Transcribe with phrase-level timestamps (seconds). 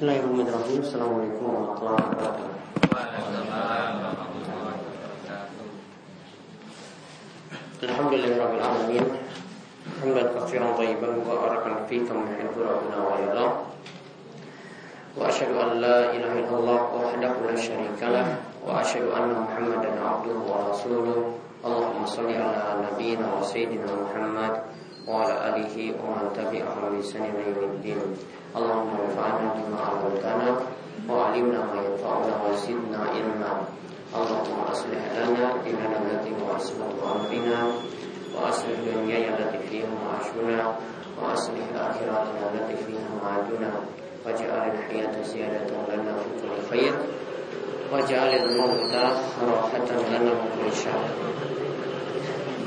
[0.00, 0.80] Bismillahirrahmanirrahim.
[0.80, 2.48] Assalamualaikum warahmatullahi wabarakatuh.
[7.84, 9.04] Alhamdulillahirabbil alamin.
[10.00, 13.46] Hamdan katsiran thayyiban mubarakan fihi kama yuhibbu rabbuna wa yarda.
[15.20, 20.48] Wa asyhadu an la ilaha illallah wahdahu la syarika lah wa asyhadu anna Muhammadan abduhu
[20.48, 21.36] wa rasuluh.
[21.60, 24.64] Allahumma shalli ala nabiyyina wa sayyidina Muhammad
[25.06, 28.16] alihi wa man tabi'ahum bi ihsan ila yaumiddin.
[28.50, 30.50] اللهم انفعنا بما علمتنا
[31.06, 33.52] وعلمنا ما ينفعنا وزدنا علما.
[34.10, 37.60] اللهم أصلح لنا ديننا الذي هو عصمة أمرنا
[38.34, 40.74] وأصلح دنيانا التي فيها معاشنا
[41.22, 43.70] وأصلح آخرتنا التي فيها معادنا.
[44.26, 46.94] واجعل الحياة زيادة لنا في كل خير.
[47.92, 48.94] واجعل الموت
[49.46, 51.02] راحة لنا من كل شر.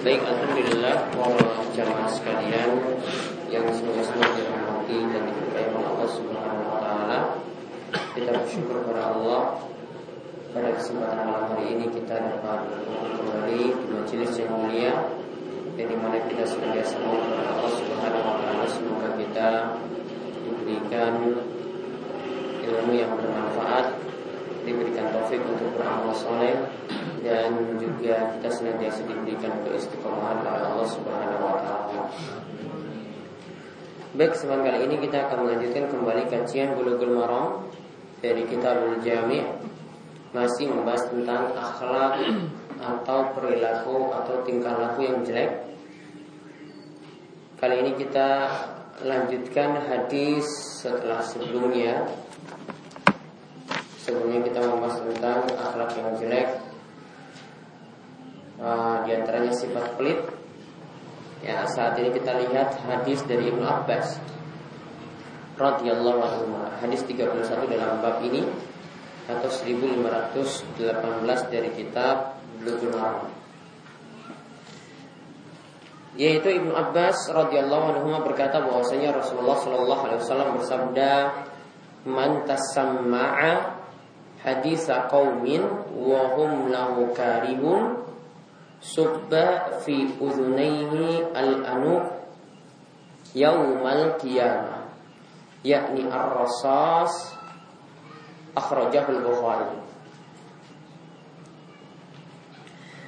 [0.03, 2.75] Baik, Alhamdulillah para jamaah sekalian
[3.47, 7.19] yang semoga-semoga dirahmati dan diberkahi oleh Allah Subhanahu Wa Taala.
[8.11, 9.63] Kita bersyukur kepada Allah
[10.51, 12.67] pada kesempatan malam hari ini kita dapat
[13.15, 15.07] kembali di majelis yang mulia
[15.79, 19.49] dan di mana kita senantiasa mohon kepada Allah Subhanahu Wa Taala semoga kita
[20.43, 21.11] diberikan
[22.59, 24.03] ilmu yang bermanfaat,
[24.63, 26.55] diberikan taufik untuk beramal soleh
[27.23, 32.01] dan juga kita senantiasa diberikan keistiqomahan oleh Allah Subhanahu wa taala.
[34.13, 37.65] Baik, kesempatan kali ini kita akan melanjutkan kembali kajian Bulughul Maram
[38.21, 39.41] dari Kitabul Jami'
[40.33, 42.21] masih membahas tentang akhlak
[42.77, 45.65] atau perilaku atau tingkah laku yang jelek.
[47.57, 48.51] Kali ini kita
[49.01, 50.45] lanjutkan hadis
[50.83, 52.05] setelah sebelumnya.
[54.03, 56.47] Sebelumnya kita membahas tentang akhlak yang jelek
[58.59, 60.19] uh, di antaranya sifat pelit.
[61.39, 64.19] Ya, saat ini kita lihat hadis dari Ibnu Abbas
[65.55, 66.51] radhiyallahu anhu.
[66.83, 68.43] Hadis 31 dalam bab ini
[69.31, 70.83] atau 1518
[71.47, 73.31] dari kitab Bulughul.
[76.19, 81.11] Yaitu Ibnu Abbas radhiyallahu anhu berkata bahwasanya Rasulullah shallallahu alaihi wasallam bersabda,
[82.03, 83.82] "Man tasamma'a
[84.43, 85.63] hadisa qaumin
[85.95, 88.03] wa hum lahu karihun
[88.83, 92.03] subba fi udhunaihi al-anu
[93.31, 94.91] yaumal qiyamah
[95.63, 97.39] yakni ar-rasas
[98.53, 99.79] akhrajahul Bukhari.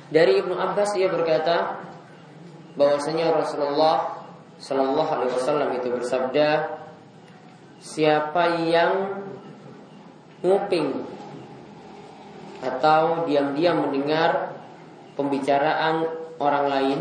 [0.10, 1.84] Dari Ibnu Abbas ia berkata
[2.80, 4.24] bahwasanya Rasulullah
[4.56, 6.80] Shallallahu alaihi wasallam itu bersabda
[7.84, 9.20] siapa yang
[10.40, 11.04] nguping
[12.62, 14.56] atau diam-diam mendengar
[15.16, 16.06] pembicaraan
[16.40, 17.00] orang lain.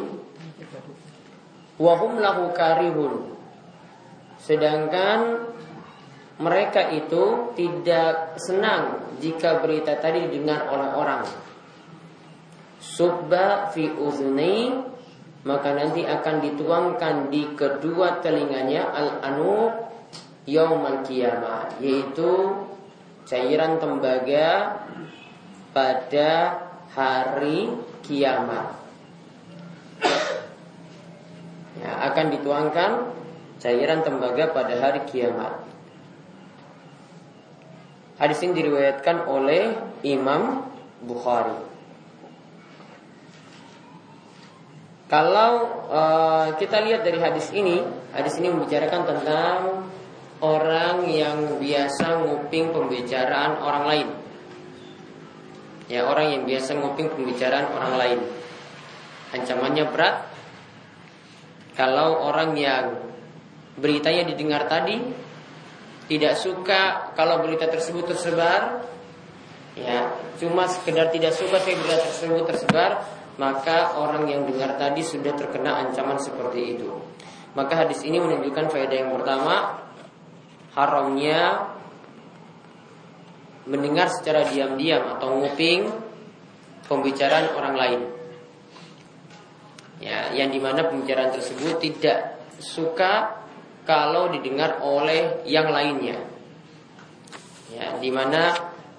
[1.79, 3.35] Wahum lahu karihun.
[4.39, 5.51] Sedangkan
[6.39, 11.25] mereka itu tidak senang jika berita tadi didengar oleh orang.
[12.79, 14.71] Subba fi uzuni
[15.45, 19.73] maka nanti akan dituangkan di kedua telinganya al-anu
[20.49, 22.65] yaumal kiamah yaitu
[23.29, 24.84] cairan tembaga
[25.75, 26.31] pada
[26.95, 27.75] hari
[28.07, 28.79] kiamat.
[31.83, 32.91] Ya, akan dituangkan
[33.59, 35.67] cairan tembaga pada hari kiamat.
[38.15, 39.75] Hadis ini diriwayatkan oleh
[40.07, 40.71] Imam
[41.03, 41.75] Bukhari.
[45.11, 47.83] Kalau uh, kita lihat dari hadis ini,
[48.15, 49.59] hadis ini membicarakan tentang
[50.41, 54.09] orang yang biasa nguping pembicaraan orang lain.
[55.85, 58.21] Ya, orang yang biasa nguping pembicaraan orang lain.
[59.37, 60.17] Ancamannya berat.
[61.75, 62.97] Kalau orang yang
[63.75, 65.03] beritanya didengar tadi
[66.07, 68.87] tidak suka kalau berita tersebut tersebar,
[69.75, 72.91] ya, cuma sekedar tidak suka saya berita tersebut tersebar,
[73.41, 76.95] maka orang yang dengar tadi sudah terkena ancaman seperti itu.
[77.59, 79.83] Maka hadis ini menunjukkan faedah yang pertama,
[80.79, 81.74] haramnya
[83.65, 85.89] mendengar secara diam-diam atau nguping
[86.85, 88.01] pembicaraan orang lain.
[90.05, 93.41] Ya, yang di mana pembicaraan tersebut tidak suka
[93.89, 96.21] kalau didengar oleh yang lainnya.
[97.73, 98.53] Ya, di mana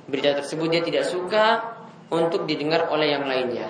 [0.10, 1.78] berita tersebut dia tidak suka
[2.10, 3.70] untuk didengar oleh yang lainnya.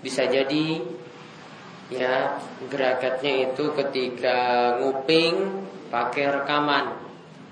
[0.00, 0.82] Bisa jadi
[1.92, 2.40] ya
[2.72, 4.38] gerakannya itu ketika
[4.80, 5.34] nguping
[5.92, 7.01] pakai rekaman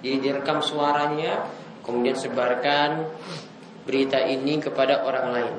[0.01, 1.45] direkam suaranya,
[1.85, 3.05] kemudian sebarkan
[3.85, 5.57] berita ini kepada orang lain.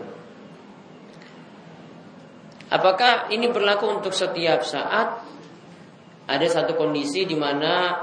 [2.71, 5.27] Apakah ini berlaku untuk setiap saat?
[6.31, 7.99] Ada satu kondisi di mana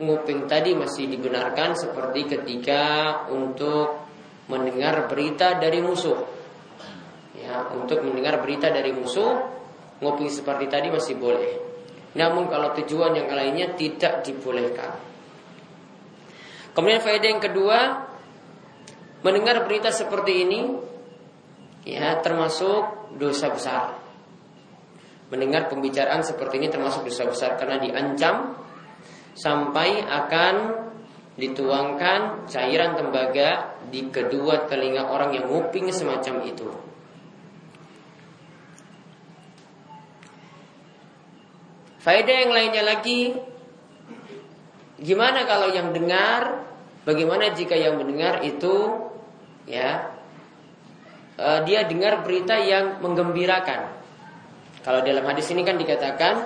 [0.00, 2.82] nguping tadi masih dibenarkan seperti ketika
[3.28, 4.08] untuk
[4.48, 6.16] mendengar berita dari musuh.
[7.36, 9.36] Ya, untuk mendengar berita dari musuh,
[10.00, 11.60] nguping seperti tadi masih boleh.
[12.16, 15.09] Namun kalau tujuan yang lainnya tidak dibolehkan.
[16.70, 17.78] Kemudian faedah yang kedua,
[19.26, 20.60] mendengar berita seperti ini
[21.84, 23.98] ya termasuk dosa besar.
[25.30, 28.58] Mendengar pembicaraan seperti ini termasuk dosa besar karena diancam
[29.34, 30.54] sampai akan
[31.38, 36.68] dituangkan cairan tembaga di kedua telinga orang yang nguping semacam itu.
[42.00, 43.36] Faedah yang lainnya lagi,
[45.00, 46.64] gimana kalau yang dengar,
[47.08, 49.08] bagaimana jika yang mendengar itu,
[49.64, 50.12] ya,
[51.40, 54.00] uh, dia dengar berita yang menggembirakan.
[54.80, 56.40] Kalau dalam hadis ini kan dikatakan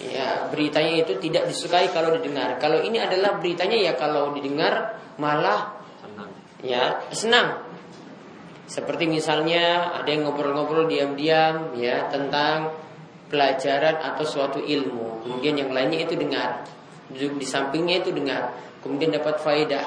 [0.00, 2.56] ya beritanya itu tidak disukai kalau didengar.
[2.56, 6.30] Kalau ini adalah beritanya ya kalau didengar malah senang.
[6.64, 6.82] ya
[7.12, 7.48] senang.
[8.64, 12.72] Seperti misalnya ada yang ngobrol-ngobrol diam-diam ya tentang
[13.28, 15.28] pelajaran atau suatu ilmu.
[15.28, 16.64] Kemudian yang lainnya itu dengar.
[17.12, 18.56] Duduk di sampingnya itu dengar.
[18.80, 19.86] Kemudian dapat faedah.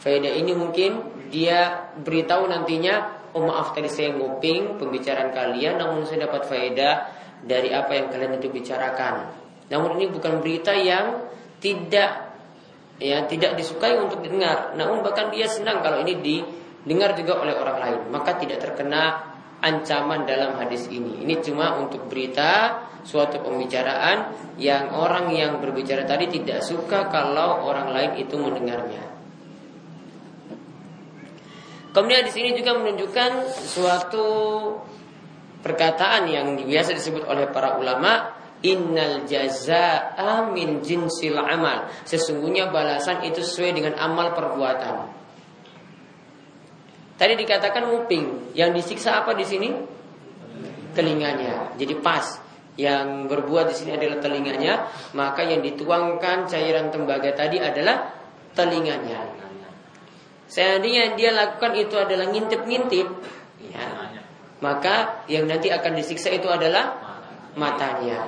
[0.00, 1.00] Faedah ini mungkin
[1.30, 6.94] dia beritahu nantinya, oh maaf tadi saya nguping pembicaraan kalian, namun saya dapat faedah
[7.40, 9.30] dari apa yang kalian itu bicarakan.
[9.70, 11.30] Namun ini bukan berita yang
[11.62, 12.32] tidak
[13.00, 14.74] ya tidak disukai untuk didengar.
[14.76, 19.29] Namun bahkan dia senang kalau ini didengar juga oleh orang lain, maka tidak terkena
[19.60, 21.24] ancaman dalam hadis ini.
[21.24, 27.92] Ini cuma untuk berita suatu pembicaraan yang orang yang berbicara tadi tidak suka kalau orang
[27.92, 29.04] lain itu mendengarnya.
[31.90, 34.28] Kemudian di sini juga menunjukkan suatu
[35.60, 43.40] perkataan yang biasa disebut oleh para ulama Innal jazaa min jinsil amal Sesungguhnya balasan itu
[43.40, 45.08] sesuai dengan amal perbuatan
[47.20, 49.68] Tadi dikatakan muping Yang disiksa apa di sini?
[50.96, 51.76] Telinganya.
[51.76, 52.40] Jadi pas.
[52.80, 54.88] Yang berbuat di sini adalah telinganya.
[55.12, 58.16] Maka yang dituangkan cairan tembaga tadi adalah
[58.56, 59.40] telinganya.
[60.50, 63.06] Seandainya dia lakukan itu adalah ngintip-ngintip
[63.70, 63.86] ya,
[64.58, 66.98] maka yang nanti akan disiksa itu adalah
[67.54, 68.26] matanya.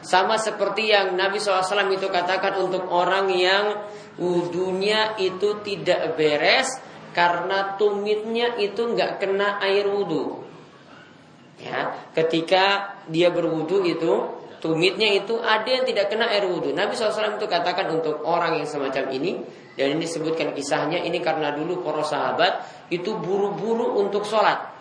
[0.00, 3.76] Sama seperti yang Nabi SAW itu katakan untuk orang yang
[4.16, 6.80] wudhunya itu tidak beres
[7.14, 10.42] karena tumitnya itu nggak kena air wudhu.
[11.62, 14.12] Ya, ketika dia berwudhu itu
[14.58, 16.74] tumitnya itu ada yang tidak kena air wudhu.
[16.74, 19.38] Nabi SAW itu katakan untuk orang yang semacam ini
[19.78, 24.74] dan ini disebutkan kisahnya ini karena dulu para sahabat itu buru-buru untuk sholat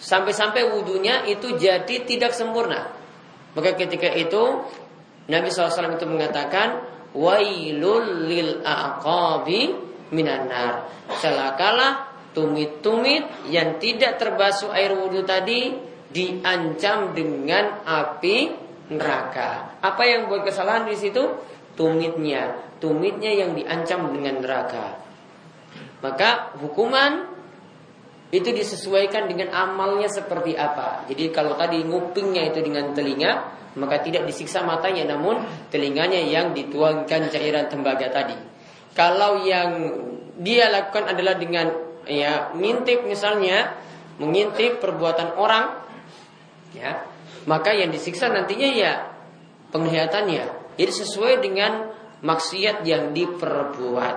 [0.00, 2.88] Sampai-sampai wudhunya itu jadi tidak sempurna.
[3.52, 4.64] Maka ketika itu
[5.28, 10.86] Nabi SAW itu mengatakan Wailul lil aqabi minan nar.
[11.18, 15.74] Celakalah tumit-tumit yang tidak terbasuh air wudhu tadi
[16.10, 18.36] diancam dengan api
[18.90, 19.78] neraka.
[19.82, 21.22] Apa yang buat kesalahan di situ?
[21.78, 24.98] Tumitnya, tumitnya yang diancam dengan neraka.
[26.02, 27.30] Maka hukuman
[28.30, 31.06] itu disesuaikan dengan amalnya seperti apa.
[31.10, 33.32] Jadi kalau tadi ngupingnya itu dengan telinga,
[33.78, 38.38] maka tidak disiksa matanya, namun telinganya yang dituangkan cairan tembaga tadi.
[38.94, 39.70] Kalau yang
[40.40, 41.70] dia lakukan adalah dengan
[42.08, 43.76] ya ngintip misalnya,
[44.18, 45.78] mengintip perbuatan orang,
[46.74, 47.06] ya,
[47.46, 48.92] maka yang disiksa nantinya ya
[49.70, 50.74] penglihatannya.
[50.74, 51.92] Jadi sesuai dengan
[52.24, 54.16] maksiat yang diperbuat.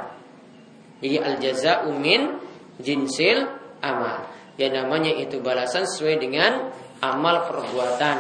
[1.04, 2.40] Jadi al jaza umin
[2.80, 3.48] jinsil
[3.84, 4.28] amal.
[4.56, 6.72] Yang namanya itu balasan sesuai dengan
[7.04, 8.18] amal perbuatan.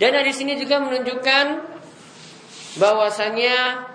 [0.00, 1.69] Dan dari sini juga menunjukkan
[2.78, 3.88] bahwasanya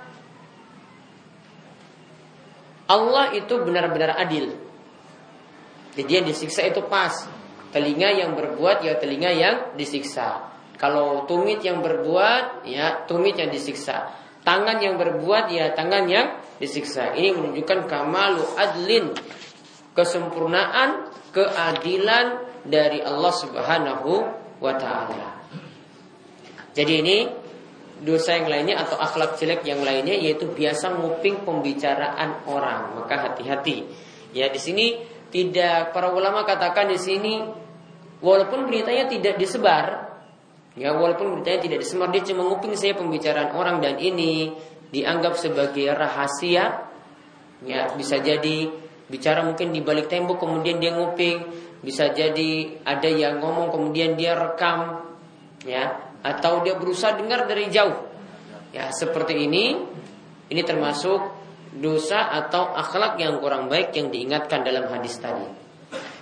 [2.85, 4.57] Allah itu benar-benar adil.
[5.95, 7.13] Jadi yang disiksa itu pas.
[7.71, 10.47] Telinga yang berbuat ya telinga yang disiksa.
[10.75, 14.11] Kalau tumit yang berbuat ya tumit yang disiksa.
[14.45, 17.15] Tangan yang berbuat ya tangan yang disiksa.
[17.17, 19.05] Ini menunjukkan kamalu adlin,
[19.97, 24.11] kesempurnaan, keadilan dari Allah Subhanahu
[24.61, 25.29] wa taala.
[26.75, 27.17] Jadi ini
[28.03, 32.99] dosa yang lainnya atau akhlak jelek yang lainnya yaitu biasa nguping pembicaraan orang.
[32.99, 33.87] Maka hati-hati.
[34.35, 34.99] Ya di sini
[35.31, 37.39] tidak para ulama katakan di sini
[38.19, 40.05] walaupun beritanya tidak disebar
[40.75, 44.51] Ya walaupun beritanya tidak disemar dia cuma nguping saya pembicaraan orang dan ini
[44.91, 46.91] dianggap sebagai rahasia.
[47.63, 48.67] Ya bisa jadi
[49.07, 51.47] bicara mungkin di balik tembok kemudian dia nguping,
[51.79, 55.07] bisa jadi ada yang ngomong kemudian dia rekam.
[55.63, 55.95] Ya
[56.25, 57.93] atau dia berusaha dengar dari jauh.
[58.73, 59.77] Ya, seperti ini
[60.49, 61.21] ini termasuk
[61.77, 65.45] dosa atau akhlak yang kurang baik yang diingatkan dalam hadis tadi.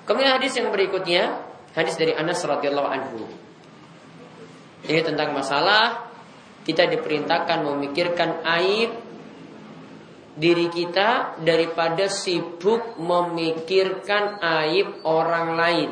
[0.04, 1.40] Kemudian hadis yang berikutnya,
[1.72, 3.24] hadis dari Anas radhiyallahu anhu.
[4.84, 6.12] Ini tentang masalah
[6.68, 8.92] kita diperintahkan memikirkan aib
[10.34, 15.92] diri kita daripada sibuk memikirkan aib orang lain.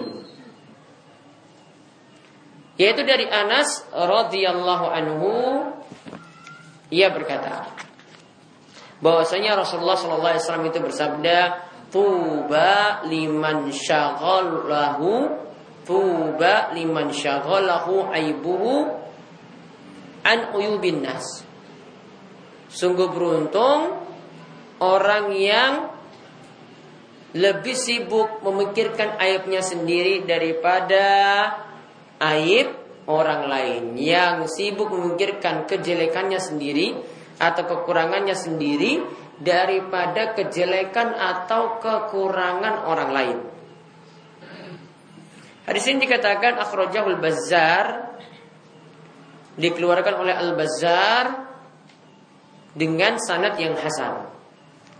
[2.81, 5.33] Yaitu dari Anas radhiyallahu anhu
[6.89, 7.69] ia berkata
[9.05, 11.37] bahwasanya Rasulullah sallallahu alaihi wasallam itu bersabda
[11.93, 15.29] tuba liman syaghalahu
[15.85, 18.89] tuba liman syaghalahu aibuhu
[20.25, 21.45] an uyubin nas.
[22.73, 23.93] Sungguh beruntung
[24.81, 25.73] orang yang
[27.37, 31.05] lebih sibuk memikirkan aibnya sendiri daripada
[32.21, 32.67] aib
[33.09, 36.93] orang lain yang sibuk memikirkan kejelekannya sendiri
[37.41, 39.01] atau kekurangannya sendiri
[39.41, 43.37] daripada kejelekan atau kekurangan orang lain.
[45.65, 48.13] Hadis ini dikatakan akhrajahul Bazzar
[49.57, 51.25] dikeluarkan oleh Al-Bazzar
[52.77, 54.31] dengan sanad yang hasan.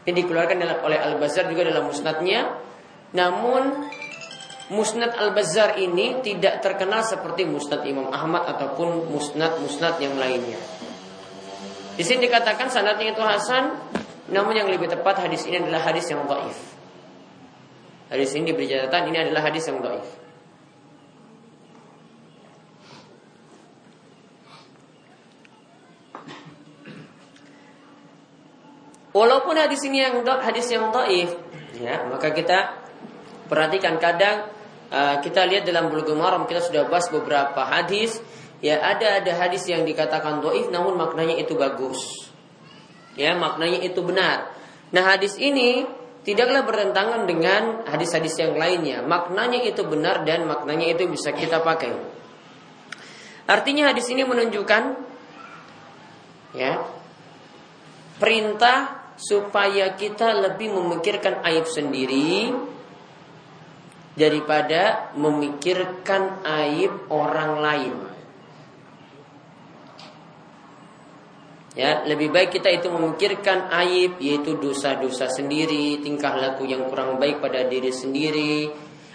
[0.01, 2.58] Ini dikeluarkan oleh Al-Bazar juga dalam musnadnya.
[3.13, 3.90] Namun
[4.72, 10.56] musnad Al-Bazar ini tidak terkenal seperti musnad Imam Ahmad ataupun musnad-musnad yang lainnya.
[12.00, 13.75] Di sini dikatakan sanadnya itu hasan,
[14.32, 16.56] namun yang lebih tepat hadis ini adalah hadis yang dhaif.
[18.08, 20.08] Hadis ini diberi catatan ini adalah hadis yang dhaif.
[29.12, 31.36] Walaupun hadis ini yang hadis yang dhaif,
[31.75, 32.80] ya, maka kita
[33.51, 34.61] perhatikan kadang
[34.91, 38.19] uh, kita lihat dalam Bulughul Maram kita sudah bahas beberapa hadis,
[38.60, 42.29] ya ada ada hadis yang dikatakan dhaif namun maknanya itu bagus.
[43.15, 44.51] Ya, maknanya itu benar.
[44.95, 45.83] Nah, hadis ini
[46.24, 49.03] tidaklah bertentangan dengan hadis-hadis yang lainnya.
[49.03, 51.91] Maknanya itu benar dan maknanya itu bisa kita pakai.
[53.50, 54.83] Artinya hadis ini menunjukkan
[56.55, 56.83] ya
[58.21, 62.53] perintah supaya kita lebih memikirkan aib sendiri
[64.15, 67.96] daripada memikirkan aib orang lain.
[71.72, 77.39] Ya, lebih baik kita itu memikirkan aib yaitu dosa-dosa sendiri, tingkah laku yang kurang baik
[77.39, 78.68] pada diri sendiri,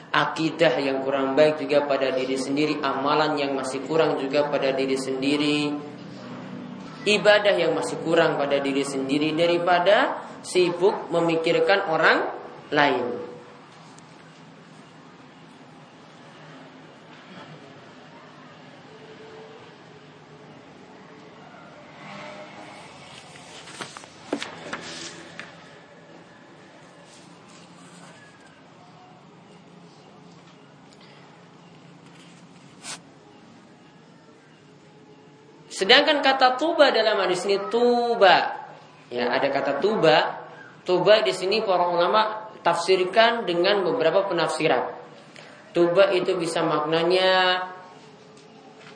[0.09, 4.97] akidah yang kurang baik juga pada diri sendiri, amalan yang masih kurang juga pada diri
[4.97, 5.69] sendiri,
[7.05, 12.25] ibadah yang masih kurang pada diri sendiri daripada sibuk memikirkan orang
[12.73, 13.26] lain.
[35.77, 38.65] Sedangkan kata tuba dalam hadis ini tuba.
[39.13, 40.41] Ya, ada kata tuba.
[40.89, 44.89] Tuba di sini para ulama tafsirkan dengan beberapa penafsiran.
[45.77, 47.61] Tuba itu bisa maknanya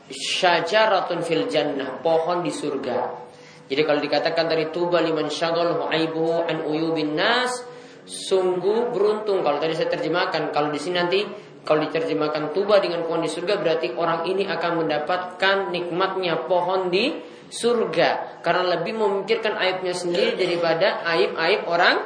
[0.08, 3.28] syajaratun fil jannah, pohon di surga.
[3.68, 7.60] Jadi kalau dikatakan dari tuba liman syaghalahu aibuhu an uyubin nas,
[8.08, 10.48] sungguh beruntung kalau tadi saya terjemahkan.
[10.48, 11.20] Kalau di sini nanti
[11.64, 17.20] kalau diterjemahkan tuba dengan pohon di surga berarti orang ini akan mendapatkan nikmatnya pohon di
[17.50, 21.96] surga karena lebih memikirkan aibnya sendiri daripada aib-aib orang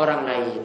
[0.00, 0.62] orang lain.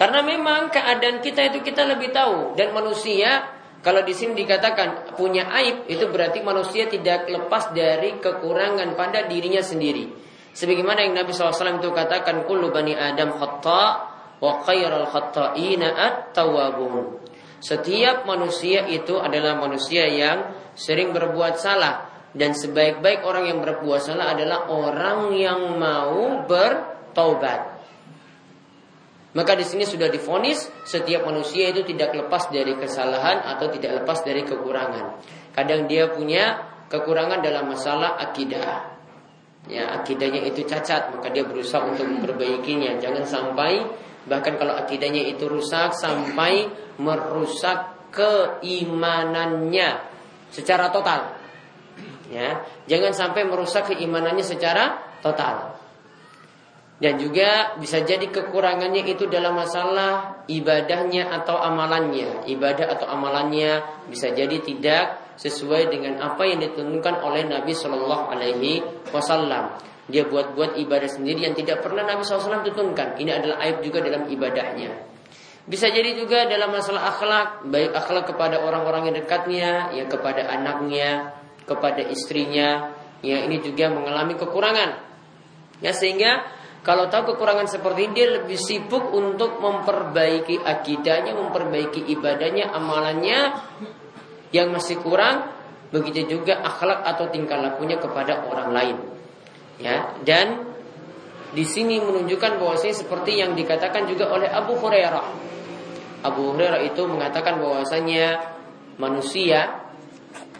[0.00, 3.44] Karena memang keadaan kita itu kita lebih tahu dan manusia
[3.84, 9.60] kalau di sini dikatakan punya aib itu berarti manusia tidak lepas dari kekurangan pada dirinya
[9.60, 10.08] sendiri.
[10.56, 14.08] Sebagaimana yang Nabi SAW itu katakan kullu bani Adam khata
[14.40, 14.64] wa
[15.96, 17.20] at-tawwabun.
[17.60, 24.32] Setiap manusia itu adalah manusia yang sering berbuat salah dan sebaik-baik orang yang berbuat salah
[24.32, 27.80] adalah orang yang mau bertaubat.
[29.30, 34.26] Maka di sini sudah difonis setiap manusia itu tidak lepas dari kesalahan atau tidak lepas
[34.26, 35.22] dari kekurangan.
[35.54, 38.98] Kadang dia punya kekurangan dalam masalah akidah.
[39.68, 42.96] Ya, akidahnya itu cacat, maka dia berusaha untuk memperbaikinya.
[42.98, 43.84] Jangan sampai
[44.28, 46.68] Bahkan kalau akidahnya itu rusak sampai
[47.00, 49.88] merusak keimanannya
[50.52, 51.40] secara total.
[52.30, 55.80] Ya, jangan sampai merusak keimanannya secara total.
[57.00, 62.44] Dan juga bisa jadi kekurangannya itu dalam masalah ibadahnya atau amalannya.
[62.44, 68.84] Ibadah atau amalannya bisa jadi tidak sesuai dengan apa yang ditunjukkan oleh Nabi Shallallahu Alaihi
[69.16, 69.80] Wasallam.
[70.10, 73.16] Dia buat-buat ibadah sendiri yang tidak pernah Nabi SAW tuntunkan.
[73.16, 74.90] Ini adalah aib juga dalam ibadahnya.
[75.70, 81.36] Bisa jadi juga dalam masalah akhlak, baik akhlak kepada orang-orang yang dekatnya, ya kepada anaknya,
[81.62, 82.90] kepada istrinya,
[83.22, 84.90] ya ini juga mengalami kekurangan.
[85.78, 86.42] Ya sehingga
[86.82, 93.40] kalau tahu kekurangan seperti ini dia lebih sibuk untuk memperbaiki akidahnya, memperbaiki ibadahnya, amalannya
[94.50, 95.54] yang masih kurang,
[95.92, 98.96] begitu juga akhlak atau tingkah lakunya kepada orang lain.
[99.80, 100.70] Ya, dan
[101.56, 105.50] di sini menunjukkan bahwasanya seperti yang dikatakan juga oleh Abu Hurairah
[106.20, 108.44] Abu Hurairah itu mengatakan bahwasanya
[109.00, 109.88] manusia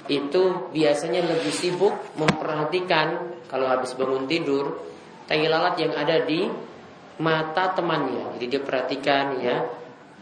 [0.09, 4.81] itu biasanya lebih sibuk memperhatikan kalau habis bangun tidur
[5.29, 6.49] tai lalat yang ada di
[7.21, 8.35] mata temannya.
[8.35, 9.57] Jadi dia perhatikan ya,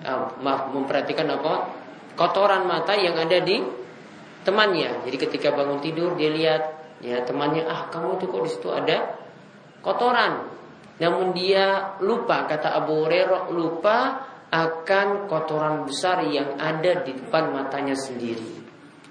[0.05, 0.37] uh,
[0.75, 1.55] memperhatikan apa?
[2.19, 3.63] kotoran mata yang ada di
[4.43, 5.07] temannya.
[5.07, 6.63] Jadi ketika bangun tidur dia lihat
[7.03, 9.19] ya temannya, ah kamu tuh kok di situ ada
[9.83, 10.47] kotoran.
[10.99, 17.95] Namun dia lupa kata Abu Hurairah lupa akan kotoran besar yang ada di depan matanya
[17.95, 18.65] sendiri.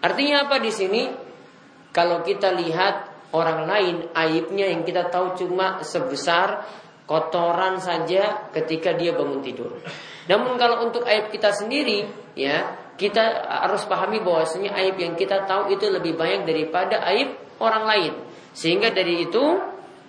[0.03, 1.03] Artinya apa di sini?
[1.95, 2.95] Kalau kita lihat
[3.33, 6.67] orang lain aibnya yang kita tahu cuma sebesar
[7.07, 9.79] kotoran saja ketika dia bangun tidur.
[10.27, 12.03] Namun kalau untuk aib kita sendiri,
[12.35, 17.83] ya kita harus pahami bahwasanya aib yang kita tahu itu lebih banyak daripada aib orang
[17.85, 18.13] lain.
[18.57, 19.43] Sehingga dari itu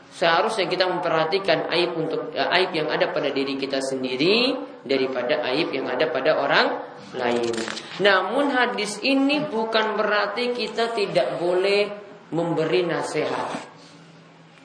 [0.09, 5.69] seharusnya kita memperhatikan aib untuk uh, aib yang ada pada diri kita sendiri daripada aib
[5.71, 6.67] yang ada pada orang
[7.13, 7.53] lain.
[8.01, 11.89] Namun hadis ini bukan berarti kita tidak boleh
[12.33, 13.69] memberi nasihat.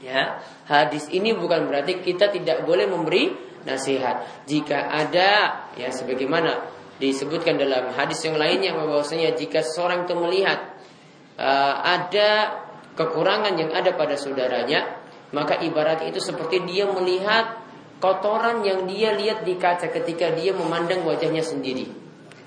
[0.04, 3.32] Ya, hadis ini bukan berarti kita tidak boleh memberi
[3.63, 4.44] nasihat.
[4.44, 5.32] Jika ada
[5.80, 6.60] ya sebagaimana
[7.00, 10.60] disebutkan dalam hadis yang lainnya bahwasanya jika seseorang itu melihat
[11.39, 12.62] uh, ada
[12.93, 15.01] kekurangan yang ada pada saudaranya,
[15.34, 17.58] maka ibarat itu seperti dia melihat
[17.97, 21.89] kotoran yang dia lihat di kaca ketika dia memandang wajahnya sendiri.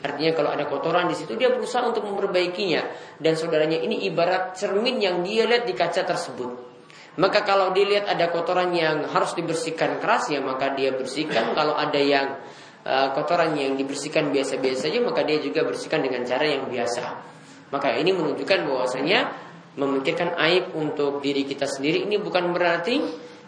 [0.04, 2.84] Artinya kalau ada kotoran di situ dia berusaha untuk memperbaikinya
[3.18, 6.76] dan saudaranya ini ibarat cermin yang dia lihat di kaca tersebut.
[7.16, 11.56] Maka kalau dilihat ada kotoran yang harus dibersihkan keras ya maka dia bersihkan.
[11.56, 12.36] Kalau ada yang
[12.84, 17.34] uh, kotoran yang dibersihkan biasa-biasa saja maka dia juga bersihkan dengan cara yang biasa.
[17.72, 19.45] Maka ini menunjukkan bahwasanya
[19.76, 22.96] memikirkan aib untuk diri kita sendiri ini bukan berarti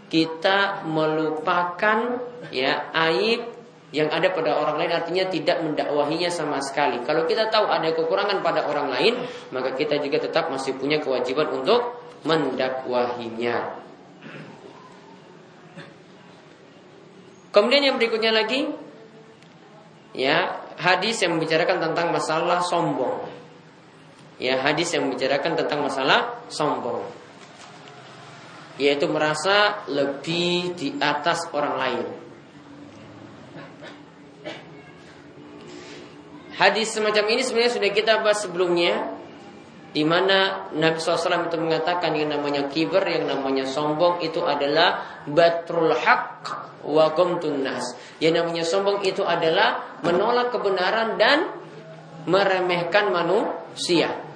[0.08, 2.20] kita melupakan
[2.52, 3.56] ya aib
[3.88, 7.00] yang ada pada orang lain artinya tidak mendakwahinya sama sekali.
[7.08, 9.16] Kalau kita tahu ada kekurangan pada orang lain,
[9.48, 13.80] maka kita juga tetap masih punya kewajiban untuk mendakwahinya.
[17.48, 18.68] Kemudian yang berikutnya lagi
[20.12, 23.37] ya hadis yang membicarakan tentang masalah sombong
[24.38, 27.02] ya hadis yang membicarakan tentang masalah sombong
[28.78, 32.06] yaitu merasa lebih di atas orang lain.
[36.54, 39.14] Hadis semacam ini sebenarnya sudah kita bahas sebelumnya
[39.94, 45.94] di mana Nabi SAW itu mengatakan yang namanya kiber, yang namanya sombong itu adalah batrul
[45.94, 46.46] haq
[46.86, 47.14] wa
[47.62, 47.94] nas.
[48.22, 51.50] Yang namanya sombong itu adalah menolak kebenaran dan
[52.26, 54.27] meremehkan manusia.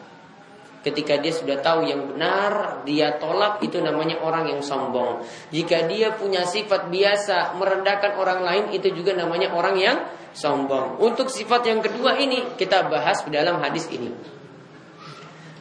[0.82, 5.22] Ketika dia sudah tahu yang benar, dia tolak itu namanya orang yang sombong.
[5.54, 9.96] Jika dia punya sifat biasa merendahkan orang lain itu juga namanya orang yang
[10.34, 10.98] sombong.
[10.98, 14.10] Untuk sifat yang kedua ini kita bahas dalam hadis ini.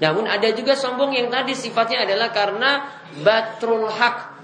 [0.01, 2.89] Namun ada juga sombong yang tadi sifatnya adalah karena
[3.21, 4.41] batrul hak.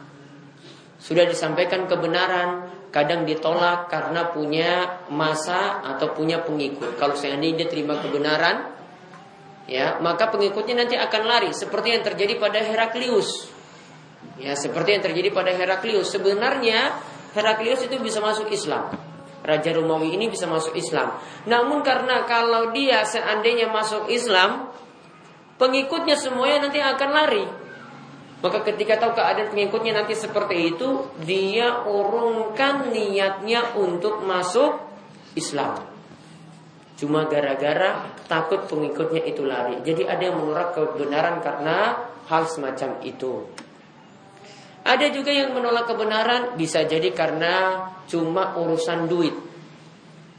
[1.01, 7.01] Sudah disampaikan kebenaran, kadang ditolak karena punya masa atau punya pengikut.
[7.01, 8.76] Kalau seandainya dia terima kebenaran,
[9.67, 13.51] ya maka pengikutnya nanti akan lari seperti yang terjadi pada Heraklius.
[14.39, 16.09] Ya seperti yang terjadi pada Heraklius.
[16.15, 16.95] Sebenarnya
[17.35, 18.95] Heraklius itu bisa masuk Islam.
[19.43, 21.19] Raja Romawi ini bisa masuk Islam.
[21.47, 24.71] Namun karena kalau dia seandainya masuk Islam
[25.59, 27.45] pengikutnya semuanya nanti akan lari.
[28.37, 34.77] Maka ketika tahu keadaan pengikutnya nanti seperti itu dia urungkan niatnya untuk masuk
[35.33, 35.96] Islam
[36.97, 39.85] Cuma gara-gara takut pengikutnya itu lari.
[39.85, 43.45] Jadi ada yang menolak kebenaran karena hal semacam itu.
[44.81, 49.35] Ada juga yang menolak kebenaran bisa jadi karena cuma urusan duit.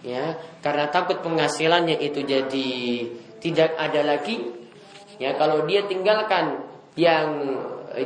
[0.03, 2.71] Ya, karena takut penghasilannya itu jadi
[3.39, 4.51] tidak ada lagi.
[5.19, 6.65] Ya, kalau dia tinggalkan
[6.99, 7.55] yang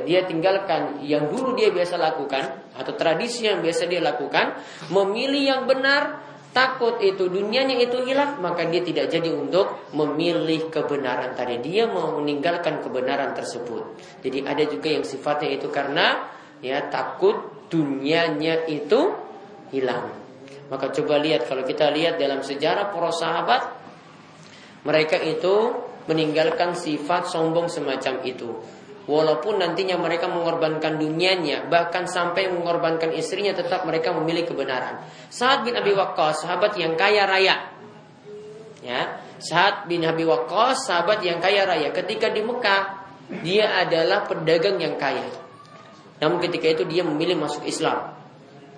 [0.04, 4.56] dia tinggalkan yang dulu dia biasa lakukan atau tradisi yang biasa dia lakukan,
[4.88, 11.32] memilih yang benar, takut itu dunianya itu hilang, maka dia tidak jadi untuk memilih kebenaran
[11.32, 11.58] tadi.
[11.64, 13.98] Dia mau meninggalkan kebenaran tersebut.
[14.20, 16.28] Jadi ada juga yang sifatnya itu karena
[16.60, 19.16] ya takut dunianya itu
[19.72, 20.12] hilang.
[20.68, 23.62] Maka coba lihat kalau kita lihat dalam sejarah para sahabat
[24.84, 25.72] mereka itu
[26.08, 28.50] meninggalkan sifat sombong semacam itu.
[29.02, 35.02] Walaupun nantinya mereka mengorbankan dunianya, bahkan sampai mengorbankan istrinya, tetap mereka memilih kebenaran.
[35.26, 37.66] Saat bin Abi Waqqas, sahabat yang kaya raya.
[38.82, 41.90] Ya, Saat bin Abi Waqqas, sahabat yang kaya raya.
[41.90, 43.02] Ketika di Mekah,
[43.42, 45.26] dia adalah pedagang yang kaya.
[46.22, 48.14] Namun ketika itu dia memilih masuk Islam.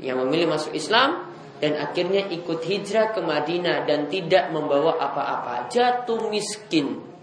[0.00, 1.28] Yang memilih masuk Islam
[1.60, 5.68] dan akhirnya ikut hijrah ke Madinah dan tidak membawa apa-apa.
[5.68, 7.13] Jatuh miskin.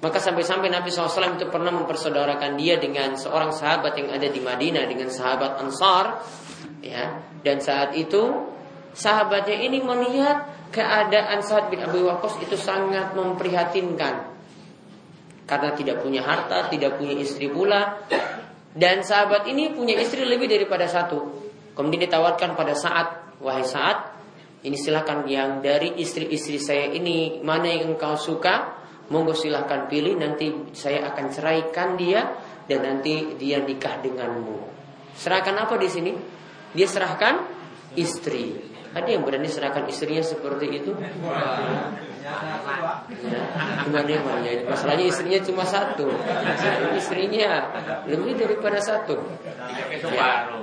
[0.00, 4.88] Maka sampai-sampai Nabi SAW itu pernah mempersaudarakan dia dengan seorang sahabat yang ada di Madinah
[4.88, 6.24] dengan sahabat Ansar,
[6.80, 7.20] ya.
[7.44, 8.48] Dan saat itu
[8.96, 14.32] sahabatnya ini melihat keadaan Sa'ad bin Abi Waqqas itu sangat memprihatinkan
[15.44, 18.00] karena tidak punya harta, tidak punya istri pula,
[18.72, 21.50] dan sahabat ini punya istri lebih daripada satu.
[21.74, 24.14] Kemudian ditawarkan pada saat wahai saat
[24.62, 28.79] ini silakan yang dari istri-istri saya ini mana yang engkau suka
[29.10, 32.30] Monggo silahkan pilih nanti saya akan ceraikan dia
[32.70, 34.62] dan nanti dia nikah denganmu.
[35.18, 36.14] Serahkan apa di sini?
[36.70, 37.42] Dia serahkan
[37.98, 38.54] istri.
[38.90, 40.94] Ada yang berani serahkan istrinya seperti itu?
[40.94, 42.30] Ya,
[43.86, 44.62] cuma dia ya.
[44.66, 46.06] Masalahnya istrinya cuma satu.
[46.94, 47.70] Istrinya
[48.06, 49.18] lebih daripada satu.
[50.06, 50.54] Ya.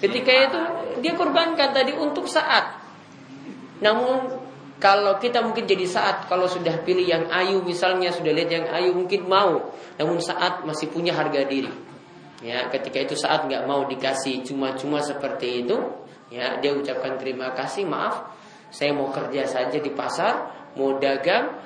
[0.00, 0.60] Ketika itu
[1.04, 2.80] dia korbankan tadi untuk saat.
[3.80, 4.49] Namun
[4.80, 8.96] kalau kita mungkin jadi saat kalau sudah pilih yang ayu misalnya sudah lihat yang ayu
[8.96, 11.68] mungkin mau, namun saat masih punya harga diri.
[12.40, 15.76] Ya, ketika itu saat nggak mau dikasih cuma-cuma seperti itu,
[16.32, 18.32] ya dia ucapkan terima kasih, maaf,
[18.72, 20.48] saya mau kerja saja di pasar,
[20.80, 21.60] mau dagang,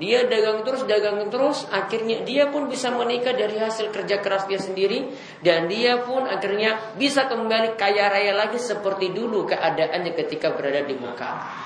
[0.00, 4.56] dia dagang terus, dagang terus, akhirnya dia pun bisa menikah dari hasil kerja keras dia
[4.56, 5.12] sendiri
[5.44, 10.96] dan dia pun akhirnya bisa kembali kaya raya lagi seperti dulu keadaannya ketika berada di
[10.96, 11.65] Mekah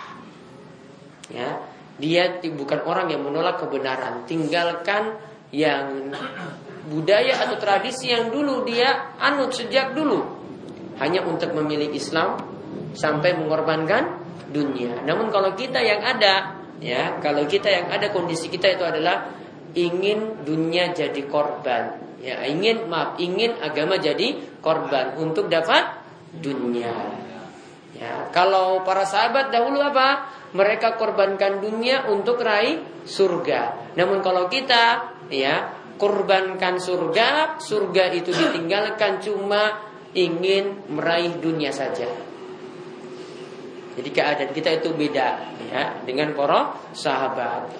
[1.30, 1.62] ya
[2.00, 4.24] dia bukan orang yang menolak kebenaran.
[4.24, 5.20] Tinggalkan
[5.52, 6.10] yang
[6.88, 10.40] budaya atau tradisi yang dulu dia anut sejak dulu.
[10.96, 12.40] Hanya untuk memilih Islam
[12.96, 15.04] sampai mengorbankan dunia.
[15.04, 19.30] Namun kalau kita yang ada ya kalau kita yang ada kondisi kita itu adalah
[19.76, 22.00] ingin dunia jadi korban.
[22.20, 26.00] Ya ingin maaf ingin agama jadi korban untuk dapat
[26.36, 26.92] dunia.
[27.96, 33.94] Ya kalau para sahabat dahulu apa mereka korbankan dunia untuk raih surga.
[33.94, 39.78] Namun kalau kita ya korbankan surga, surga itu ditinggalkan cuma
[40.16, 42.08] ingin meraih dunia saja.
[43.94, 45.28] Jadi keadaan kita itu beda
[45.70, 47.70] ya dengan para sahabat.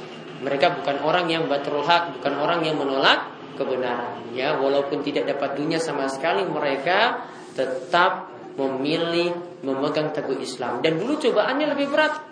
[0.41, 3.29] Mereka bukan orang yang batrul hak, bukan orang yang menolak
[3.61, 4.25] kebenaran.
[4.33, 10.81] Ya, walaupun tidak dapat dunia sama sekali, mereka tetap memilih memegang teguh Islam.
[10.81, 12.30] Dan dulu cobaannya lebih berat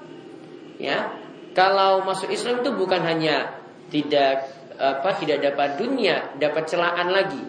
[0.78, 1.12] ya.
[1.52, 3.58] Kalau masuk Islam itu bukan hanya
[3.90, 4.46] tidak
[4.78, 7.42] apa tidak dapat dunia dapat celaan lagi.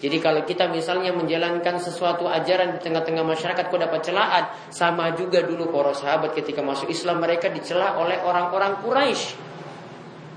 [0.00, 4.44] Jadi kalau kita misalnya menjalankan sesuatu ajaran di tengah-tengah masyarakat kok dapat celaan?
[4.72, 9.36] Sama juga dulu para sahabat ketika masuk Islam mereka dicela oleh orang-orang Quraisy.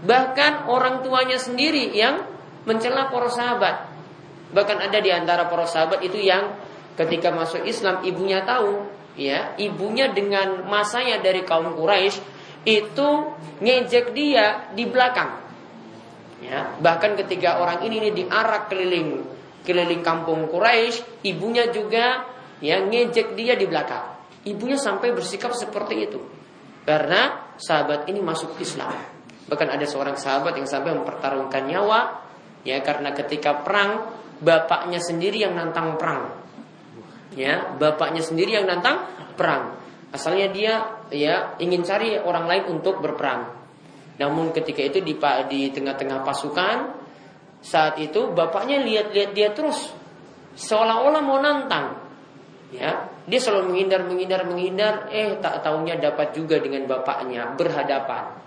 [0.04, 2.28] Bahkan orang tuanya sendiri yang
[2.67, 3.88] mencela para sahabat.
[4.52, 6.60] Bahkan ada di antara para sahabat itu yang
[6.99, 12.17] ketika masuk Islam ibunya tahu ya ibunya dengan masanya dari kaum Quraisy
[12.63, 13.10] itu
[13.62, 15.41] ngejek dia di belakang.
[16.43, 19.23] Ya bahkan ketika orang ini, ini diarak keliling
[19.63, 22.28] keliling kampung Quraisy ibunya juga
[22.60, 24.12] ya ngejek dia di belakang.
[24.43, 26.19] Ibunya sampai bersikap seperti itu.
[26.84, 28.91] Karena sahabat ini masuk Islam.
[29.47, 32.19] Bahkan ada seorang sahabat yang sampai mempertaruhkan nyawa
[32.67, 34.12] ya karena ketika perang
[34.43, 36.42] bapaknya sendiri yang nantang perang
[37.33, 39.77] ya bapaknya sendiri yang nantang perang.
[40.13, 40.73] Asalnya dia
[41.09, 43.49] ya ingin cari orang lain untuk berperang.
[44.21, 45.17] Namun ketika itu di
[45.49, 46.77] di tengah-tengah pasukan
[47.63, 49.89] saat itu bapaknya lihat-lihat dia terus.
[50.53, 51.97] Seolah-olah mau nantang.
[52.69, 54.93] Ya dia selalu menghindar menghindar menghindar.
[55.09, 58.37] Eh tak tahunya dapat juga dengan bapaknya berhadapan.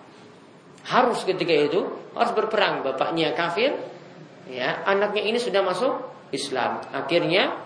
[0.86, 1.82] Harus ketika itu
[2.14, 2.86] harus berperang.
[2.86, 3.74] Bapaknya kafir
[4.46, 5.92] ya anaknya ini sudah masuk
[6.30, 6.78] Islam.
[6.94, 7.65] Akhirnya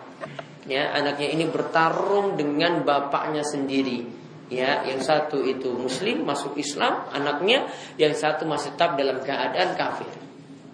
[0.68, 4.04] ya anaknya ini bertarung dengan bapaknya sendiri
[4.52, 10.20] ya yang satu itu muslim masuk Islam anaknya yang satu masih tetap dalam keadaan kafir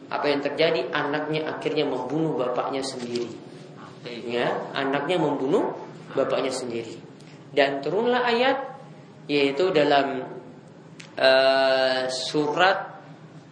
[0.07, 0.87] apa yang terjadi?
[0.95, 3.27] Anaknya akhirnya membunuh bapaknya sendiri.
[4.07, 5.75] Ya, anaknya membunuh
[6.15, 6.95] bapaknya sendiri.
[7.51, 8.79] Dan turunlah ayat
[9.27, 10.23] yaitu dalam
[11.19, 13.03] uh, surat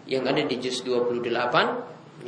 [0.06, 1.26] yang ada di juz 28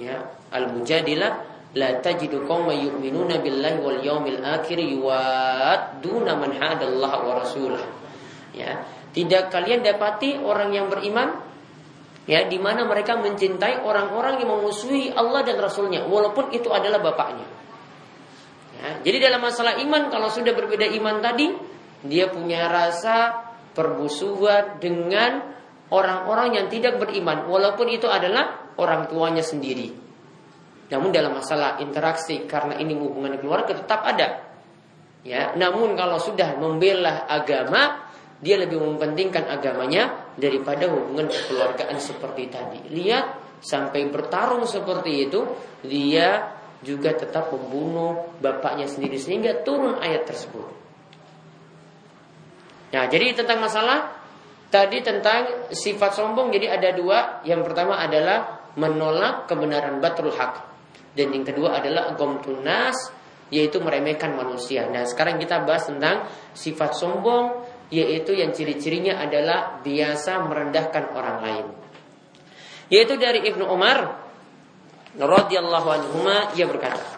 [0.02, 0.18] ya
[0.50, 7.44] Al-Mujadilah la tajidu qauma yu'minuna billahi wal yawmil akhir yuwadduna man hadallaha wa.
[8.56, 11.44] Ya, tidak kalian dapati orang yang beriman?
[12.26, 17.46] Ya di mana mereka mencintai orang-orang yang memusuhi Allah dan Rasulnya walaupun itu adalah bapaknya.
[18.80, 21.52] Ya, jadi dalam masalah iman kalau sudah berbeda iman tadi
[22.02, 25.44] dia punya rasa perbusuhan dengan
[25.92, 30.05] orang-orang yang tidak beriman walaupun itu adalah orang tuanya sendiri
[30.86, 34.46] namun dalam masalah interaksi karena ini hubungan keluarga tetap ada
[35.26, 42.80] ya namun kalau sudah membela agama dia lebih mementingkan agamanya daripada hubungan kekeluargaan seperti tadi.
[42.92, 43.24] Lihat
[43.64, 45.40] sampai bertarung seperti itu,
[45.80, 46.52] dia
[46.84, 50.68] juga tetap membunuh bapaknya sendiri sehingga turun ayat tersebut.
[52.92, 54.12] Nah, jadi tentang masalah
[54.68, 57.40] tadi tentang sifat sombong jadi ada dua.
[57.48, 60.75] Yang pertama adalah menolak kebenaran batrul hak.
[61.16, 62.94] Dan yang kedua adalah gomtunas
[63.48, 64.84] yaitu meremehkan manusia.
[64.90, 71.66] Nah, sekarang kita bahas tentang sifat sombong yaitu yang ciri-cirinya adalah biasa merendahkan orang lain.
[72.92, 74.26] Yaitu dari Ibnu Umar
[75.16, 77.16] radhiyallahu anhu ia berkata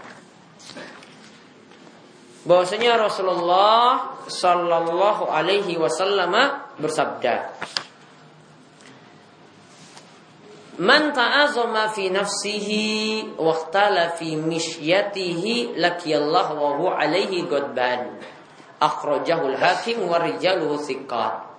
[2.47, 6.33] bahwasanya Rasulullah sallallahu alaihi wasallam
[6.79, 7.53] bersabda
[10.79, 18.15] Man ta'azama fi nafsihi wa ikhtala fi mishyatihi lakiyallahu wa huwa alaihi ghadban
[18.79, 21.51] akhrajahul hakim wa rijaluhu thiqat.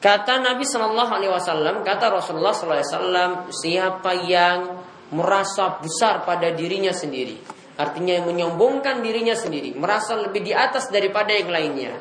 [0.00, 4.58] Kata Nabi Shallallahu Alaihi Wasallam, kata Rasulullah Sallallahu Alaihi Wasallam, siapa yang
[5.12, 7.36] merasa besar pada dirinya sendiri,
[7.76, 11.92] artinya yang menyombongkan dirinya sendiri, merasa lebih di atas daripada yang lainnya.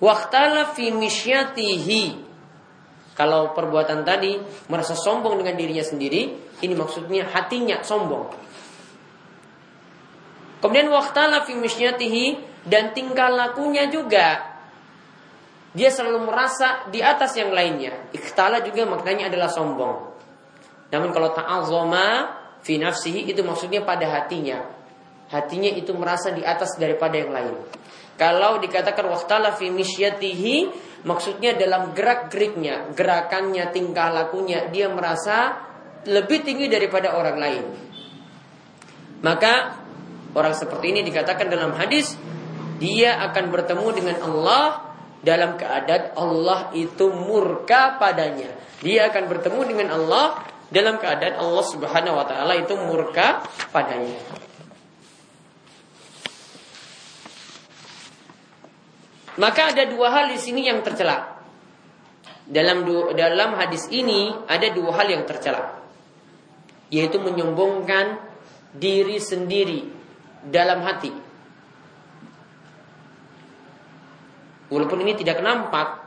[0.00, 2.27] Waktala fi misyatihi.
[3.18, 4.38] Kalau perbuatan tadi
[4.70, 8.30] merasa sombong dengan dirinya sendiri, ini maksudnya hatinya sombong.
[10.62, 14.58] Kemudian waktala fi misyatihi dan tingkah lakunya juga
[15.74, 18.10] dia selalu merasa di atas yang lainnya.
[18.14, 20.14] Ikhtala juga maknanya adalah sombong.
[20.94, 22.06] Namun kalau ta'azzama
[22.62, 24.62] fi nafsihi itu maksudnya pada hatinya.
[25.28, 27.54] Hatinya itu merasa di atas daripada yang lain.
[28.18, 35.58] Kalau dikatakan waktala fi misyatihi maksudnya dalam gerak-geriknya, gerakannya, tingkah lakunya dia merasa
[36.06, 37.64] lebih tinggi daripada orang lain.
[39.18, 39.86] Maka
[40.36, 42.14] Orang seperti ini dikatakan dalam hadis
[42.78, 44.64] dia akan bertemu dengan Allah
[45.24, 48.52] dalam keadaan Allah itu murka padanya.
[48.84, 50.38] Dia akan bertemu dengan Allah
[50.70, 54.46] dalam keadaan Allah Subhanahu wa taala itu murka padanya.
[59.38, 61.38] Maka ada dua hal di sini yang tercela.
[62.48, 62.82] Dalam
[63.14, 65.78] dalam hadis ini ada dua hal yang tercela.
[66.90, 68.18] Yaitu menyombongkan
[68.74, 69.86] diri sendiri
[70.42, 71.12] dalam hati.
[74.68, 76.04] Walaupun ini tidak nampak,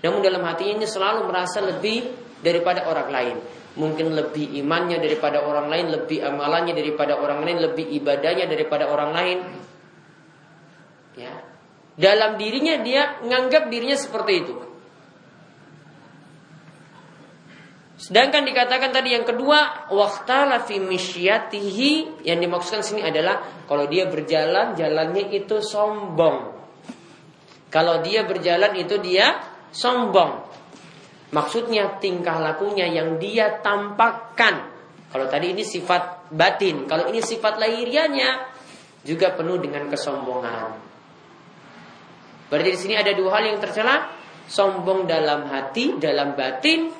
[0.00, 2.08] namun dalam hatinya ini selalu merasa lebih
[2.40, 3.36] daripada orang lain.
[3.76, 9.10] Mungkin lebih imannya daripada orang lain, lebih amalannya daripada orang lain, lebih ibadahnya daripada orang
[9.12, 9.38] lain.
[11.18, 11.49] Ya.
[12.00, 14.54] Dalam dirinya dia menganggap dirinya seperti itu.
[18.00, 24.72] Sedangkan dikatakan tadi yang kedua, waktala fi misyatihi yang dimaksudkan sini adalah kalau dia berjalan
[24.72, 26.56] jalannya itu sombong.
[27.68, 29.36] Kalau dia berjalan itu dia
[29.68, 30.48] sombong.
[31.36, 34.72] Maksudnya tingkah lakunya yang dia tampakkan.
[35.12, 38.48] Kalau tadi ini sifat batin, kalau ini sifat lahirianya
[39.04, 40.89] juga penuh dengan kesombongan.
[42.50, 44.10] Berarti di sini ada dua hal yang tercela,
[44.50, 46.90] sombong dalam hati, dalam batin,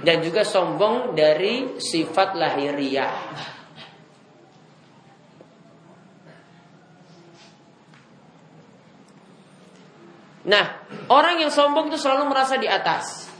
[0.00, 3.12] dan juga sombong dari sifat lahiriah.
[10.42, 10.64] Nah,
[11.06, 13.30] orang yang sombong itu selalu merasa di atas.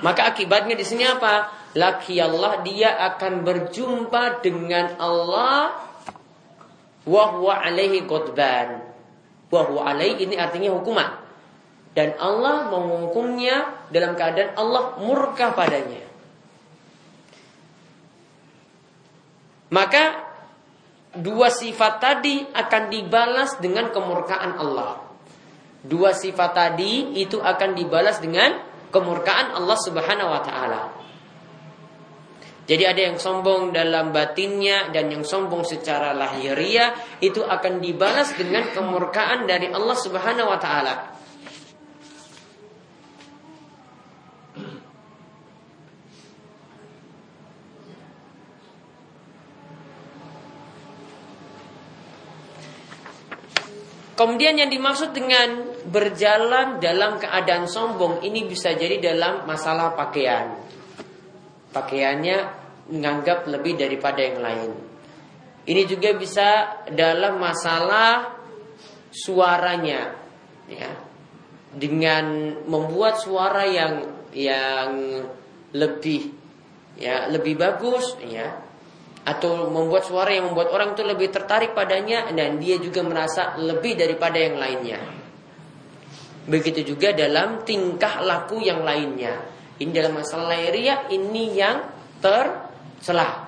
[0.00, 1.52] Maka akibatnya di sini apa?
[1.76, 5.74] Laki Allah dia akan berjumpa dengan Allah
[7.04, 8.83] wahwa alaihi qutban.
[9.54, 11.24] Wahwa alaihi ini artinya hukuman
[11.94, 16.02] dan Allah menghukumnya dalam keadaan Allah murka padanya.
[19.70, 20.26] Maka
[21.14, 25.02] dua sifat tadi akan dibalas dengan kemurkaan Allah.
[25.86, 28.58] Dua sifat tadi itu akan dibalas dengan
[28.90, 31.03] kemurkaan Allah Subhanahu wa taala.
[32.64, 38.64] Jadi ada yang sombong dalam batinnya dan yang sombong secara lahiriah itu akan dibalas dengan
[38.72, 40.96] kemurkaan dari Allah Subhanahu wa taala.
[54.14, 60.73] Kemudian yang dimaksud dengan berjalan dalam keadaan sombong ini bisa jadi dalam masalah pakaian.
[61.74, 62.38] Pakaiannya
[62.94, 64.70] menganggap lebih daripada yang lain.
[65.64, 68.36] Ini juga bisa dalam masalah
[69.10, 70.12] suaranya,
[70.68, 70.92] ya,
[71.72, 74.06] dengan membuat suara yang
[74.36, 74.90] yang
[75.74, 76.30] lebih
[77.00, 78.60] ya lebih bagus, ya,
[79.24, 83.96] atau membuat suara yang membuat orang itu lebih tertarik padanya dan dia juga merasa lebih
[83.96, 85.00] daripada yang lainnya.
[86.44, 89.53] Begitu juga dalam tingkah laku yang lainnya.
[89.74, 91.82] Ini dalam masalah lahiriah ini yang
[92.22, 93.44] tercelah.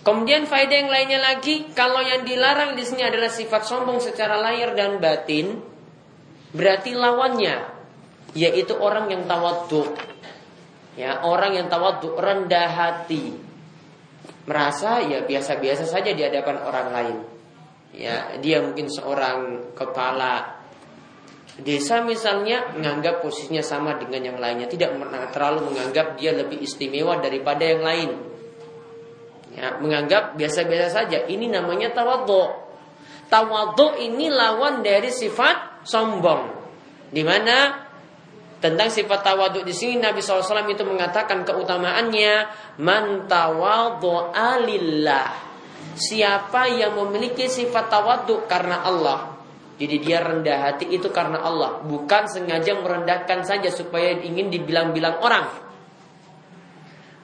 [0.00, 4.72] Kemudian faedah yang lainnya lagi, kalau yang dilarang di sini adalah sifat sombong secara lahir
[4.72, 5.60] dan batin,
[6.56, 7.78] berarti lawannya
[8.34, 9.86] yaitu orang yang tawadhu.
[10.98, 13.38] Ya, orang yang tawadhu rendah hati.
[14.48, 17.18] Merasa ya biasa-biasa saja di hadapan orang lain.
[17.90, 20.62] Ya, dia mungkin seorang kepala
[21.60, 24.94] desa misalnya menganggap posisinya sama dengan yang lainnya, tidak
[25.34, 28.10] terlalu menganggap dia lebih istimewa daripada yang lain.
[29.58, 31.26] Ya, menganggap biasa-biasa saja.
[31.26, 32.70] Ini namanya tawadhu.
[33.26, 36.62] Tawadhu ini lawan dari sifat sombong.
[37.10, 37.90] Di mana
[38.60, 42.46] tentang sifat tawaduk di sini Nabi SAW itu mengatakan keutamaannya
[42.78, 43.26] man
[44.36, 45.49] alillah.
[45.94, 49.40] Siapa yang memiliki sifat tawaduk karena Allah.
[49.80, 55.48] Jadi dia rendah hati itu karena Allah, bukan sengaja merendahkan saja supaya ingin dibilang-bilang orang.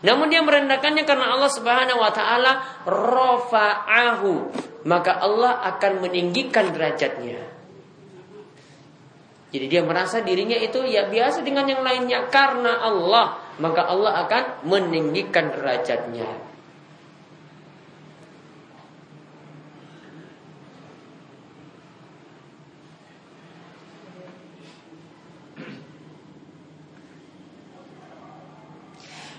[0.00, 2.52] Namun dia merendahkannya karena Allah Subhanahu wa taala
[2.88, 4.32] rafa'ahu,
[4.88, 7.44] maka Allah akan meninggikan derajatnya.
[9.52, 14.68] Jadi dia merasa dirinya itu ya biasa dengan yang lainnya karena Allah, maka Allah akan
[14.68, 16.55] meninggikan derajatnya.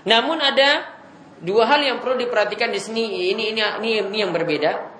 [0.08, 0.88] Namun ada
[1.44, 3.30] dua hal yang perlu diperhatikan di sini.
[3.36, 4.96] Ini ini ini, ini yang berbeda.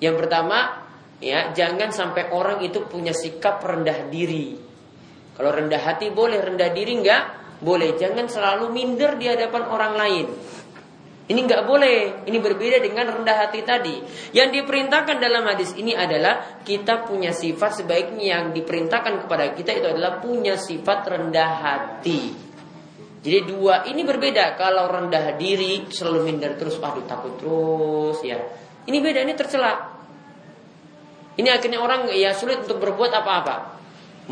[0.00, 4.54] Yang pertama, Ya, jangan sampai orang itu punya sikap rendah diri.
[5.34, 7.58] Kalau rendah hati boleh, rendah diri enggak?
[7.58, 7.98] Boleh.
[7.98, 10.26] Jangan selalu minder di hadapan orang lain.
[11.26, 12.22] Ini enggak boleh.
[12.22, 13.98] Ini berbeda dengan rendah hati tadi.
[14.30, 19.86] Yang diperintahkan dalam hadis ini adalah kita punya sifat sebaiknya yang diperintahkan kepada kita itu
[19.90, 22.47] adalah punya sifat rendah hati.
[23.28, 24.56] Jadi dua ini berbeda.
[24.56, 28.40] Kalau rendah diri selalu minder terus, aduh takut terus ya.
[28.88, 30.00] Ini beda, ini tercela.
[31.36, 33.76] Ini akhirnya orang ya sulit untuk berbuat apa-apa.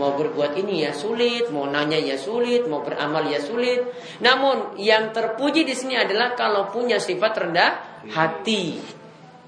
[0.00, 3.84] Mau berbuat ini ya sulit, mau nanya ya sulit, mau beramal ya sulit.
[4.24, 7.70] Namun yang terpuji di sini adalah kalau punya sifat rendah
[8.16, 8.80] hati.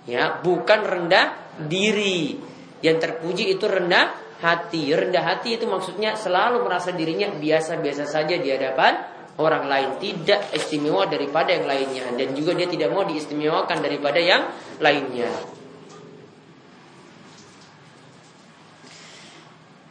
[0.09, 2.37] Ya, bukan rendah diri.
[2.85, 4.93] Yang terpuji itu rendah hati.
[4.93, 11.07] Rendah hati itu maksudnya selalu merasa dirinya biasa-biasa saja di hadapan orang lain, tidak istimewa
[11.07, 14.51] daripada yang lainnya dan juga dia tidak mau diistimewakan daripada yang
[14.83, 15.31] lainnya.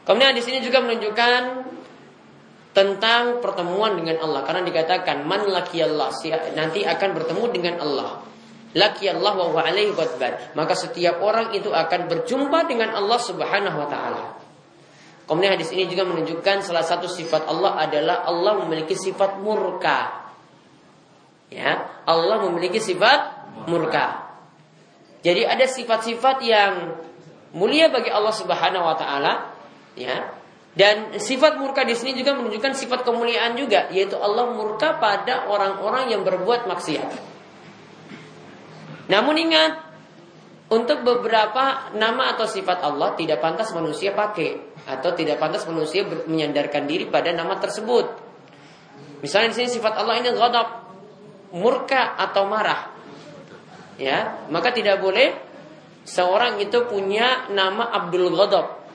[0.08, 1.42] Kemudian di sini juga menunjukkan
[2.72, 6.14] tentang pertemuan dengan Allah karena dikatakan man laki Allah
[6.56, 8.24] nanti akan bertemu dengan Allah.
[8.78, 9.96] Laki Allah wa alaihi
[10.54, 14.47] Maka setiap orang itu akan berjumpa dengan Allah Subhanahu wa taala.
[15.28, 20.24] Kemudian hadis ini juga menunjukkan salah satu sifat Allah adalah Allah memiliki sifat murka.
[21.52, 24.24] Ya, Allah memiliki sifat murka.
[25.28, 26.96] Jadi ada sifat-sifat yang
[27.52, 29.52] mulia bagi Allah Subhanahu wa taala
[30.00, 30.32] ya
[30.78, 36.14] dan sifat murka di sini juga menunjukkan sifat kemuliaan juga, yaitu Allah murka pada orang-orang
[36.14, 37.18] yang berbuat maksiat.
[39.10, 39.74] Namun ingat,
[40.70, 46.88] untuk beberapa nama atau sifat Allah tidak pantas manusia pakai atau tidak pantas manusia menyandarkan
[46.88, 48.08] diri pada nama tersebut.
[49.20, 50.68] Misalnya di sini sifat Allah ini ghadab,
[51.52, 52.96] murka atau marah.
[54.00, 55.36] Ya, maka tidak boleh
[56.08, 58.88] seorang itu punya nama Abdul Ghadab.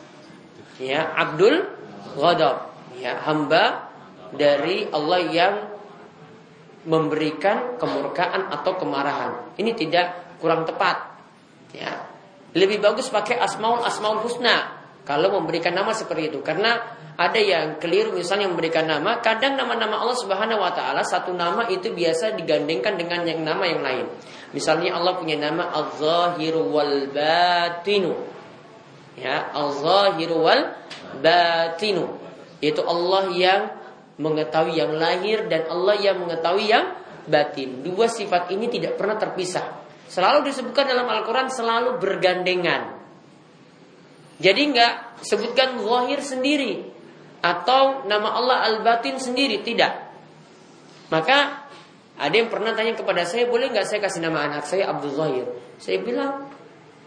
[0.81, 1.69] Ya Abdul
[2.17, 2.73] Ghadab.
[2.97, 3.93] Ya hamba
[4.33, 5.55] dari Allah yang
[6.89, 9.55] memberikan kemurkaan atau kemarahan.
[9.61, 11.19] Ini tidak kurang tepat.
[11.75, 12.09] Ya.
[12.55, 16.39] Lebih bagus pakai asmaul asmaul husna kalau memberikan nama seperti itu.
[16.47, 16.79] Karena
[17.19, 21.93] ada yang keliru misalnya memberikan nama kadang nama-nama Allah Subhanahu wa taala satu nama itu
[21.93, 24.07] biasa digandengkan dengan yang nama yang lain.
[24.57, 28.17] Misalnya Allah punya nama Az-Zahir wal Batinu
[29.19, 30.73] ya Az-Zahir wal
[31.21, 32.17] Batinu
[32.63, 33.63] itu Allah yang
[34.23, 36.95] mengetahui yang lahir dan Allah yang mengetahui yang
[37.27, 37.83] batin.
[37.83, 39.83] Dua sifat ini tidak pernah terpisah.
[40.07, 43.02] Selalu disebutkan dalam Al-Quran selalu bergandengan
[44.43, 46.73] jadi nggak sebutkan zahir sendiri
[47.43, 50.11] atau nama Allah al-batin sendiri, tidak.
[51.15, 51.67] Maka
[52.19, 55.47] ada yang pernah tanya kepada saya, boleh nggak saya kasih nama anak saya Abdul Zahir?
[55.79, 56.51] Saya bilang,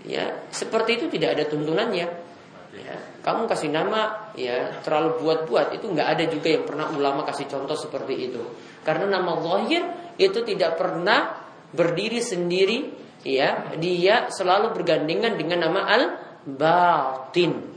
[0.07, 2.07] ya seperti itu tidak ada tuntunannya.
[2.75, 7.47] Ya, kamu kasih nama ya terlalu buat-buat itu nggak ada juga yang pernah ulama kasih
[7.47, 8.43] contoh seperti itu.
[8.83, 11.39] Karena nama Zahir itu tidak pernah
[11.71, 12.91] berdiri sendiri,
[13.23, 16.03] ya dia selalu bergandengan dengan nama al
[16.45, 17.73] batin.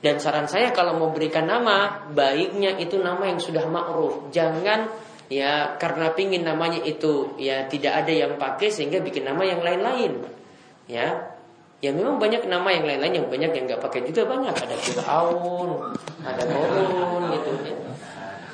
[0.00, 4.32] Dan saran saya kalau mau berikan nama, baiknya itu nama yang sudah ma'ruf.
[4.32, 4.88] Jangan
[5.28, 10.24] ya karena pingin namanya itu ya tidak ada yang pakai sehingga bikin nama yang lain-lain.
[10.88, 11.36] Ya.
[11.80, 14.52] Ya memang banyak nama yang lain-lain yang banyak yang nggak pakai juga banyak.
[14.52, 17.76] Ada Fir'aun, ada Korun gitu ya.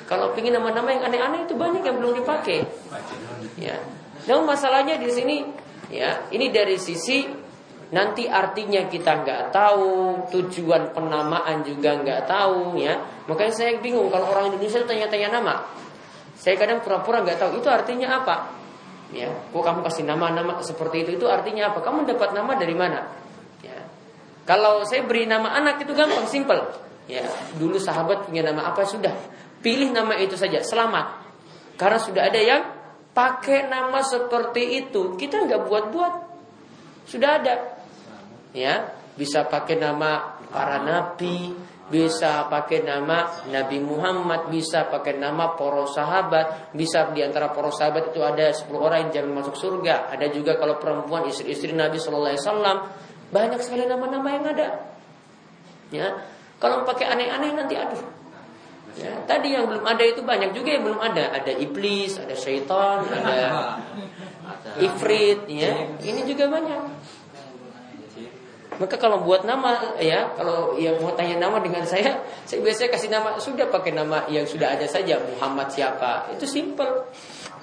[0.07, 2.63] Kalau pingin nama-nama yang aneh-aneh itu banyak yang belum dipakai.
[3.59, 3.83] Ya.
[4.31, 5.43] Namun masalahnya di sini
[5.91, 7.46] ya, ini dari sisi
[7.87, 12.99] Nanti artinya kita nggak tahu, tujuan penamaan juga nggak tahu ya.
[13.31, 15.55] Makanya saya bingung kalau orang Indonesia tanya-tanya nama.
[16.35, 18.51] Saya kadang pura-pura nggak tahu itu artinya apa.
[19.15, 21.79] Ya, kok kamu kasih nama-nama seperti itu itu artinya apa?
[21.79, 23.07] Kamu dapat nama dari mana?
[23.63, 23.87] Ya.
[24.43, 26.59] Kalau saya beri nama anak itu gampang, simple.
[27.07, 27.23] Ya,
[27.55, 29.15] dulu sahabat punya nama apa sudah
[29.63, 31.23] pilih nama itu saja, selamat.
[31.79, 32.63] Karena sudah ada yang
[33.15, 36.15] pakai nama seperti itu, kita nggak buat-buat.
[37.07, 37.76] Sudah ada
[38.57, 41.53] ya bisa pakai nama para nabi
[41.87, 48.11] bisa pakai nama Nabi Muhammad, bisa pakai nama para sahabat, bisa di antara para sahabat
[48.11, 52.35] itu ada 10 orang yang jangan masuk surga, ada juga kalau perempuan istri-istri Nabi Shallallahu
[52.35, 52.77] Alaihi Wasallam,
[53.31, 54.69] banyak sekali nama-nama yang ada.
[55.95, 56.07] Ya,
[56.59, 58.03] kalau pakai aneh-aneh nanti aduh.
[58.97, 63.05] Ya, tadi yang belum ada itu banyak juga yang belum ada, ada iblis, ada syaitan,
[63.05, 63.77] ada
[64.89, 66.96] ifrit, ya, ini juga banyak.
[68.77, 73.09] Maka kalau buat nama ya, kalau yang mau tanya nama dengan saya, saya biasanya kasih
[73.09, 76.29] nama sudah pakai nama yang sudah ada saja Muhammad siapa.
[76.37, 77.09] Itu simple.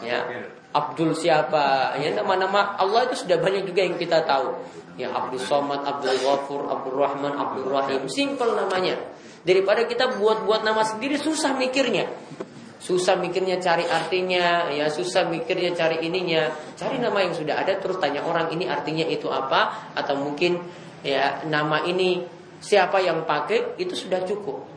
[0.02, 0.26] Ya.
[0.74, 1.94] Abdul siapa?
[2.02, 4.58] Ya nama-nama Allah itu sudah banyak juga yang kita tahu.
[4.98, 8.10] Ya Abdul Somad, Abdul Ghafur, Abdul Rahman, Abdul Rahim.
[8.10, 8.98] Simple namanya.
[9.46, 12.10] Daripada kita buat-buat nama sendiri susah mikirnya.
[12.84, 16.52] Susah mikirnya cari artinya, ya susah mikirnya cari ininya.
[16.76, 20.60] Cari nama yang sudah ada terus tanya orang ini artinya itu apa atau mungkin
[21.04, 22.24] ya nama ini
[22.64, 24.74] siapa yang pakai itu sudah cukup.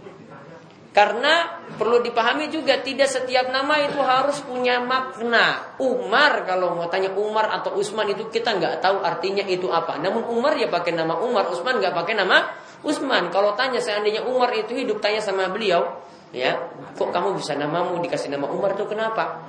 [0.96, 5.76] Karena perlu dipahami juga tidak setiap nama itu harus punya makna.
[5.76, 10.00] Umar kalau mau tanya Umar atau Usman itu kita nggak tahu artinya itu apa.
[10.00, 12.48] Namun Umar ya pakai nama Umar, Usman nggak pakai nama
[12.80, 13.28] Usman.
[13.28, 16.00] Kalau tanya seandainya Umar itu hidup tanya sama beliau,
[16.32, 16.56] ya
[16.96, 19.44] kok kamu bisa namamu dikasih nama Umar itu kenapa?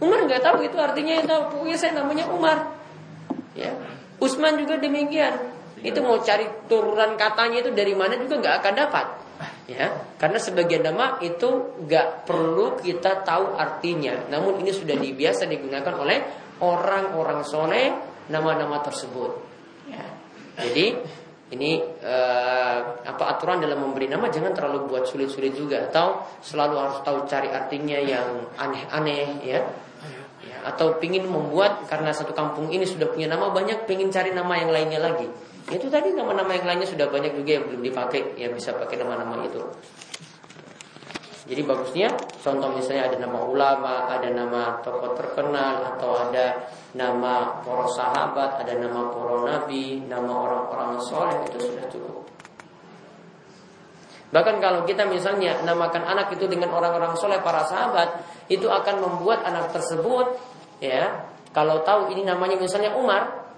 [0.00, 2.56] Umar nggak tahu itu artinya itu pokoknya saya namanya Umar.
[3.52, 3.76] Ya.
[4.16, 5.59] Usman juga demikian.
[5.80, 9.06] Itu mau cari turunan katanya itu dari mana juga nggak akan dapat.
[9.70, 9.86] Ya,
[10.20, 14.28] karena sebagian nama itu nggak perlu kita tahu artinya.
[14.28, 16.18] Namun ini sudah dibiasa digunakan oleh
[16.60, 17.88] orang-orang soleh
[18.28, 19.32] nama-nama tersebut.
[19.88, 20.04] Ya.
[20.60, 20.86] Jadi
[21.50, 26.98] ini eh, apa aturan dalam memberi nama jangan terlalu buat sulit-sulit juga atau selalu harus
[27.02, 29.60] tahu cari artinya yang aneh-aneh ya.
[30.46, 34.62] ya atau pingin membuat karena satu kampung ini sudah punya nama banyak pingin cari nama
[34.62, 35.26] yang lainnya lagi
[35.68, 39.44] itu tadi nama-nama yang lainnya sudah banyak juga yang belum dipakai, yang bisa pakai nama-nama
[39.44, 39.60] itu.
[41.50, 42.08] Jadi bagusnya
[42.40, 48.78] contoh misalnya ada nama ulama, ada nama tokoh terkenal atau ada nama para sahabat, ada
[48.78, 52.22] nama para nabi, nama orang-orang soleh itu sudah cukup.
[54.30, 59.42] Bahkan kalau kita misalnya namakan anak itu dengan orang-orang soleh para sahabat, itu akan membuat
[59.42, 60.38] anak tersebut
[60.78, 63.49] ya kalau tahu ini namanya misalnya Umar,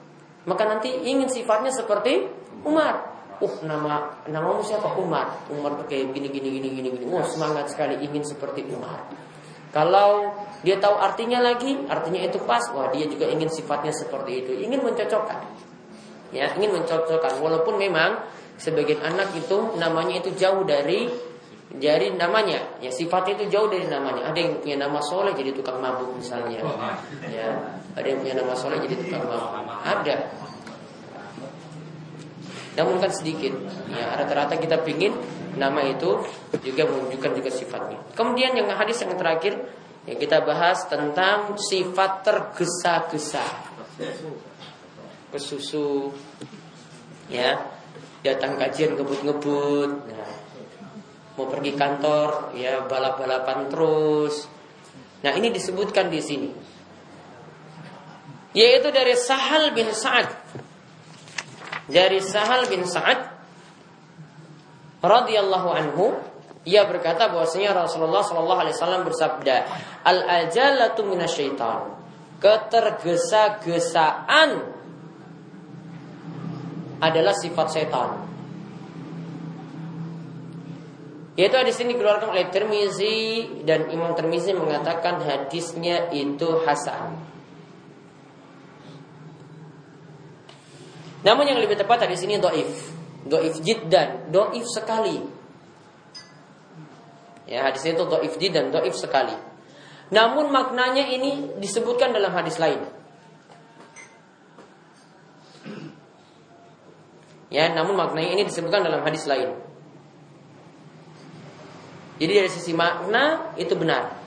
[0.45, 2.26] maka nanti ingin sifatnya seperti
[2.66, 3.11] Umar.
[3.43, 5.47] Uh, nama namamu siapa Umar?
[5.51, 7.05] Umar kayak gini gini gini gini gini.
[7.11, 9.03] Wah, semangat sekali ingin seperti Umar.
[9.72, 10.30] Kalau
[10.62, 14.84] dia tahu artinya lagi, artinya itu pas, wah dia juga ingin sifatnya seperti itu, ingin
[14.84, 15.43] mencocokkan.
[16.30, 18.20] Ya, ingin mencocokkan walaupun memang
[18.61, 21.09] sebagian anak itu namanya itu jauh dari
[21.72, 25.80] jadi namanya ya sifatnya itu jauh dari namanya ada yang punya nama soleh jadi tukang
[25.80, 26.61] mabuk misalnya
[27.32, 27.49] ya
[27.93, 30.16] ada yang punya nama soleh jadi tukang mabuk ada
[32.72, 33.53] namun kan sedikit.
[33.93, 35.12] Ya, rata-rata kita pingin
[35.61, 36.24] nama itu
[36.64, 38.01] juga menunjukkan juga sifatnya.
[38.16, 39.61] Kemudian yang hadis yang terakhir
[40.09, 43.45] yang kita bahas tentang sifat tergesa-gesa.
[45.32, 46.12] Kesusu
[47.28, 47.61] ya,
[48.24, 50.32] datang kajian ngebut-ngebut, nah,
[51.36, 54.49] mau pergi kantor ya balap-balapan terus.
[55.22, 56.51] Nah, ini disebutkan di sini.
[58.53, 60.28] Yaitu dari Sahal bin Sa'ad.
[61.88, 63.32] Dari Sahal bin Sa'ad
[65.03, 66.14] radhiyallahu anhu
[66.62, 69.66] ia berkata bahwasanya Rasulullah Shallallahu alaihi wasallam bersabda
[70.07, 71.98] al ajalatu minasyaitan.
[72.38, 74.62] Ketergesa-gesaan
[77.03, 78.11] adalah sifat setan.
[81.34, 87.32] Yaitu hadis ini dikeluarkan oleh Tirmizi dan Imam Tirmizi mengatakan hadisnya itu hasan
[91.23, 92.91] Namun yang lebih tepat di sini doif,
[93.27, 95.23] doif jiddan, doif sekali.
[97.47, 99.35] Ya hadis itu doif jiddan, doif sekali.
[100.12, 102.85] Namun maknanya ini disebutkan dalam hadis lain.
[107.53, 109.53] Ya, namun maknanya ini disebutkan dalam hadis lain.
[112.16, 114.22] Jadi dari sisi makna itu benar.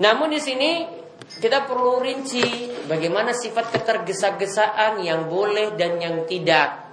[0.00, 0.70] Namun di sini
[1.24, 6.84] kita perlu rinci bagaimana sifat ketergesa-gesaan yang boleh dan yang tidak.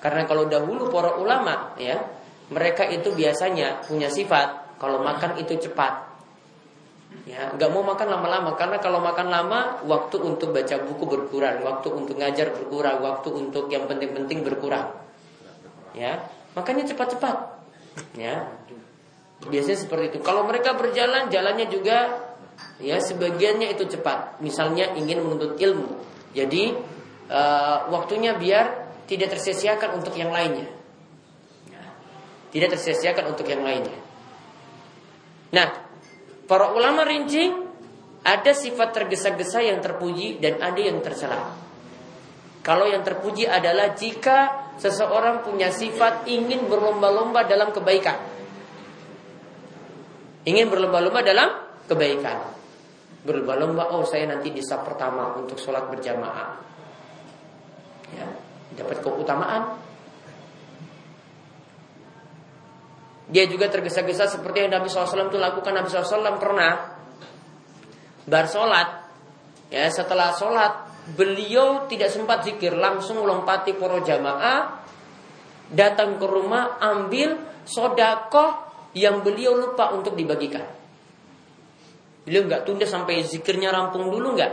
[0.00, 2.00] Karena kalau dahulu para ulama ya,
[2.50, 6.08] mereka itu biasanya punya sifat kalau makan itu cepat.
[7.26, 11.88] Ya, nggak mau makan lama-lama karena kalau makan lama waktu untuk baca buku berkurang, waktu
[11.90, 14.94] untuk ngajar berkurang, waktu untuk yang penting-penting berkurang.
[15.92, 16.22] Ya,
[16.54, 17.36] makanya cepat-cepat.
[18.14, 18.46] Ya.
[19.40, 20.18] Biasanya seperti itu.
[20.22, 22.29] Kalau mereka berjalan, jalannya juga
[22.80, 24.40] Ya, sebagiannya itu cepat.
[24.40, 26.00] Misalnya ingin menuntut ilmu.
[26.32, 26.72] Jadi
[27.28, 30.68] uh, waktunya biar tidak tersesiakan untuk yang lainnya.
[32.50, 33.94] Tidak tersesiakan untuk yang lainnya.
[35.54, 35.68] Nah,
[36.48, 37.52] para ulama rinci
[38.24, 41.52] ada sifat tergesa-gesa yang terpuji dan ada yang tercela.
[42.60, 48.18] Kalau yang terpuji adalah jika seseorang punya sifat ingin berlomba-lomba dalam kebaikan.
[50.48, 51.48] Ingin berlomba-lomba dalam
[51.88, 52.59] kebaikan
[53.20, 56.50] berlomba-lomba oh saya nanti di saf pertama untuk sholat berjamaah.
[58.16, 58.26] Ya
[58.80, 59.62] dapat keutamaan.
[63.30, 65.70] Dia juga tergesa-gesa seperti yang Nabi SAW itu lakukan.
[65.70, 66.98] Nabi SAW pernah
[68.26, 68.88] bar sholat.
[69.70, 74.82] Ya setelah sholat beliau tidak sempat zikir langsung lompati poro jamaah
[75.70, 78.66] datang ke rumah ambil sodakoh
[78.98, 80.79] yang beliau lupa untuk dibagikan
[82.30, 84.52] Beliau nggak tunda sampai zikirnya rampung dulu nggak,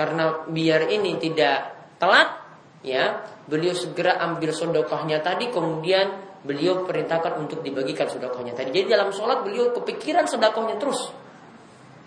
[0.00, 2.40] karena biar ini tidak telat,
[2.80, 8.72] ya beliau segera ambil sodokohnya tadi, kemudian beliau perintahkan untuk dibagikan sodokohnya tadi.
[8.72, 11.12] Jadi dalam sholat beliau kepikiran sodokohnya terus,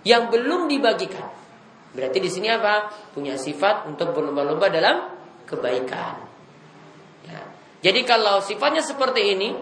[0.10, 1.30] yang belum dibagikan.
[1.94, 2.90] Berarti di sini apa?
[3.14, 5.06] Punya sifat untuk berlomba-lomba dalam
[5.46, 6.18] kebaikan.
[7.30, 7.46] Ya.
[7.86, 9.54] Jadi kalau sifatnya seperti ini,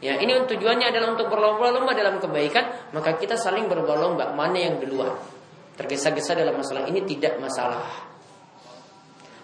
[0.00, 5.12] Ya, ini tujuannya adalah untuk berlomba-lomba dalam kebaikan, maka kita saling berlomba-lomba mana yang duluan.
[5.76, 7.84] Tergesa-gesa dalam masalah ini tidak masalah.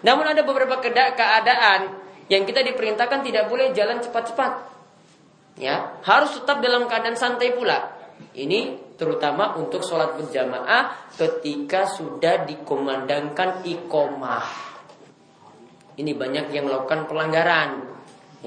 [0.01, 4.77] Namun ada beberapa keadaan yang kita diperintahkan tidak boleh jalan cepat-cepat.
[5.57, 7.93] Ya, harus tetap dalam keadaan santai pula.
[8.33, 14.45] Ini terutama untuk sholat berjamaah ketika sudah dikomandangkan ikomah.
[15.97, 17.86] Ini banyak yang melakukan pelanggaran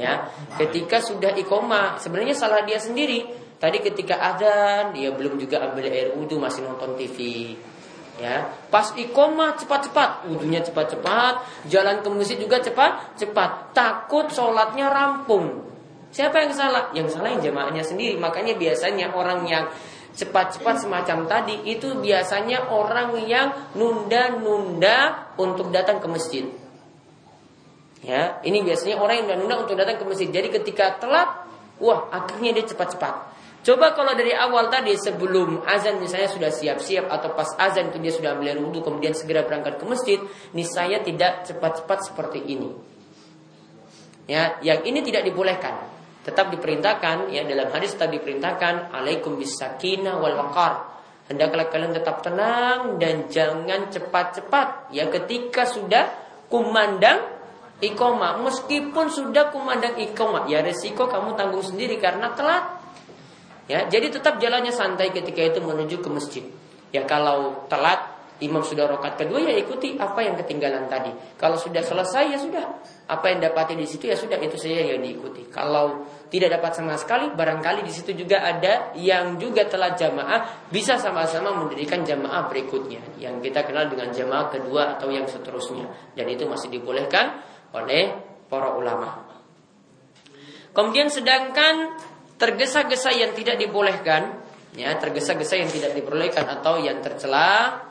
[0.00, 0.24] ya.
[0.56, 3.28] Ketika sudah ikoma sebenarnya salah dia sendiri.
[3.60, 7.52] Tadi ketika ada dia belum juga ambil air wudhu masih nonton TV
[8.16, 8.48] ya.
[8.72, 10.24] Pas ikoma cepat-cepat.
[10.32, 13.76] Wudhunya cepat-cepat jalan ke masjid juga cepat-cepat.
[13.76, 15.68] Takut sholatnya rampung.
[16.10, 16.88] Siapa yang salah?
[16.96, 18.16] Yang salah yang jamaahnya sendiri.
[18.16, 19.68] Makanya biasanya orang yang
[20.10, 26.44] cepat-cepat semacam tadi itu biasanya orang yang nunda-nunda untuk datang ke masjid
[28.00, 30.32] Ya, ini biasanya orang yang nunda untuk datang ke masjid.
[30.32, 31.44] Jadi ketika telat,
[31.76, 33.28] wah akhirnya dia cepat-cepat.
[33.60, 38.12] Coba kalau dari awal tadi sebelum azan misalnya sudah siap-siap atau pas azan itu dia
[38.16, 40.18] sudah ambil wudhu kemudian segera berangkat ke masjid,
[40.64, 42.72] saya tidak cepat-cepat seperti ini.
[44.24, 45.76] Ya, yang ini tidak dibolehkan.
[46.24, 50.96] Tetap diperintahkan ya dalam hadis tetap diperintahkan alaikum bisakina wal waqar.
[51.28, 56.08] Hendaklah kalian tetap tenang dan jangan cepat-cepat ya ketika sudah
[56.48, 57.39] kumandang
[57.80, 62.80] ikoma meskipun sudah kumandang ikoma ya resiko kamu tanggung sendiri karena telat
[63.70, 66.42] Ya, jadi tetap jalannya santai ketika itu menuju ke masjid.
[66.90, 68.02] Ya kalau telat
[68.42, 71.14] imam sudah rokat kedua ya ikuti apa yang ketinggalan tadi.
[71.38, 72.66] Kalau sudah selesai ya sudah.
[73.06, 75.46] Apa yang dapati di situ ya sudah itu saja yang diikuti.
[75.54, 76.02] Kalau
[76.34, 81.54] tidak dapat sama sekali, barangkali di situ juga ada yang juga telah jamaah bisa sama-sama
[81.54, 85.86] mendirikan jamaah berikutnya yang kita kenal dengan jamaah kedua atau yang seterusnya.
[86.18, 87.38] Dan itu masih dibolehkan
[87.74, 88.14] oleh
[88.50, 89.30] para ulama.
[90.70, 91.98] Kemudian sedangkan
[92.38, 94.38] tergesa-gesa yang tidak dibolehkan,
[94.78, 97.82] ya tergesa-gesa yang tidak diperbolehkan atau yang tercela,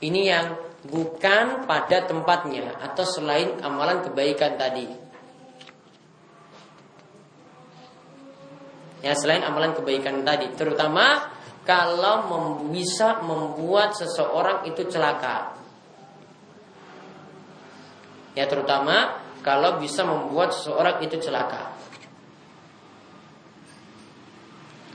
[0.00, 0.56] ini yang
[0.88, 4.86] bukan pada tempatnya atau selain amalan kebaikan tadi.
[8.98, 11.30] Ya selain amalan kebaikan tadi, terutama
[11.62, 12.24] kalau
[12.72, 15.57] bisa membuat seseorang itu celaka.
[18.38, 21.74] Ya terutama kalau bisa membuat seseorang itu celaka.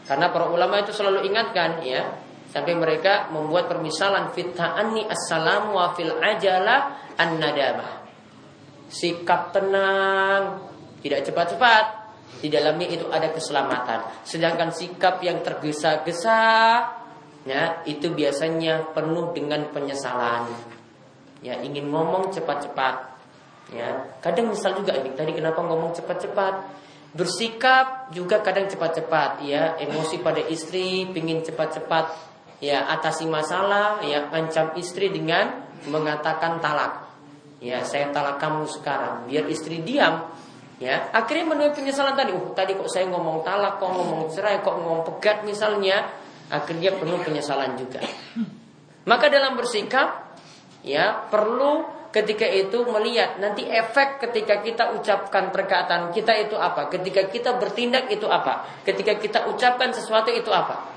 [0.08, 2.08] Karena para ulama itu selalu ingatkan ya,
[2.52, 7.40] sampai mereka membuat permisalan fita'anni assalamu wa fil ajala an.
[8.88, 10.64] Sikap tenang,
[11.04, 11.86] tidak cepat-cepat,
[12.40, 14.24] di dalamnya itu ada keselamatan.
[14.28, 16.40] Sedangkan sikap yang tergesa-gesa,
[17.44, 20.48] ya itu biasanya penuh dengan penyesalan.
[21.44, 23.13] Ya ingin ngomong cepat-cepat.
[23.74, 26.86] Ya kadang misal juga ini tadi kenapa ngomong cepat-cepat?
[27.14, 32.10] Bersikap juga kadang cepat-cepat ya, emosi pada istri, pingin cepat-cepat
[32.58, 37.06] ya atasi masalah, ya ancam istri dengan mengatakan talak.
[37.64, 40.32] Ya, saya talak kamu sekarang, biar istri diam.
[40.84, 42.36] Ya, akhirnya menuai penyesalan tadi.
[42.36, 46.12] Uh, tadi kok saya ngomong talak, kok ngomong cerai, kok ngomong pegat misalnya,
[46.52, 48.04] akhirnya penuh penyesalan juga.
[49.10, 50.36] Maka dalam bersikap
[50.84, 57.26] ya perlu ketika itu melihat nanti efek ketika kita ucapkan perkataan kita itu apa, ketika
[57.26, 60.94] kita bertindak itu apa, ketika kita ucapkan sesuatu itu apa.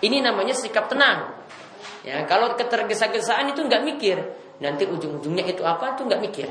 [0.00, 1.36] Ini namanya sikap tenang.
[2.00, 4.16] Ya, kalau ketergesa-gesaan itu nggak mikir,
[4.64, 6.48] nanti ujung-ujungnya itu apa itu nggak mikir.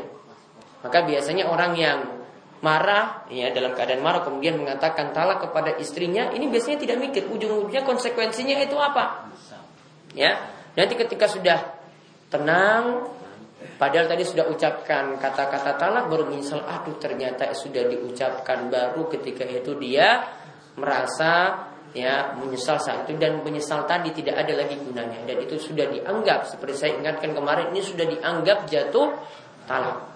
[0.86, 2.00] Maka biasanya orang yang
[2.62, 7.82] marah, ya dalam keadaan marah kemudian mengatakan talak kepada istrinya, ini biasanya tidak mikir ujung-ujungnya
[7.82, 9.26] konsekuensinya itu apa.
[10.14, 10.38] Ya,
[10.78, 11.58] nanti ketika sudah
[12.30, 13.10] tenang,
[13.80, 19.72] Padahal tadi sudah ucapkan kata-kata talak baru menyesal aduh ternyata sudah diucapkan baru ketika itu
[19.80, 20.20] dia
[20.76, 21.64] merasa
[21.96, 26.52] ya menyesal saat itu dan menyesal tadi tidak ada lagi gunanya dan itu sudah dianggap
[26.52, 29.16] seperti saya ingatkan kemarin ini sudah dianggap jatuh
[29.64, 30.12] talak.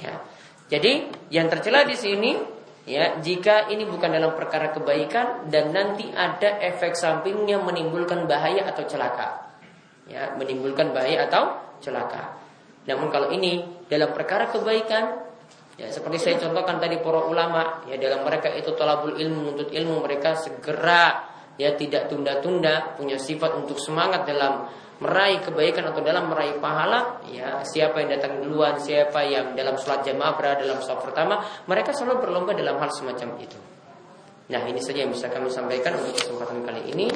[0.00, 0.24] Ya.
[0.72, 2.40] Jadi yang tercela di sini
[2.88, 8.88] ya jika ini bukan dalam perkara kebaikan dan nanti ada efek sampingnya menimbulkan bahaya atau
[8.88, 9.44] celaka.
[10.08, 11.52] Ya, menimbulkan bahaya atau
[11.84, 12.43] celaka.
[12.84, 15.04] Namun kalau ini dalam perkara kebaikan,
[15.80, 20.04] ya seperti saya contohkan tadi para ulama, ya dalam mereka itu talabul ilmu, menuntut ilmu,
[20.04, 21.24] mereka segera
[21.56, 24.68] ya tidak tunda-tunda, punya sifat untuk semangat dalam
[25.02, 30.06] meraih kebaikan atau dalam meraih pahala ya siapa yang datang duluan siapa yang dalam sholat
[30.06, 33.58] jamaah berada dalam sholat pertama mereka selalu berlomba dalam hal semacam itu.
[34.54, 37.10] Nah ini saja yang bisa kami sampaikan untuk kesempatan kali ini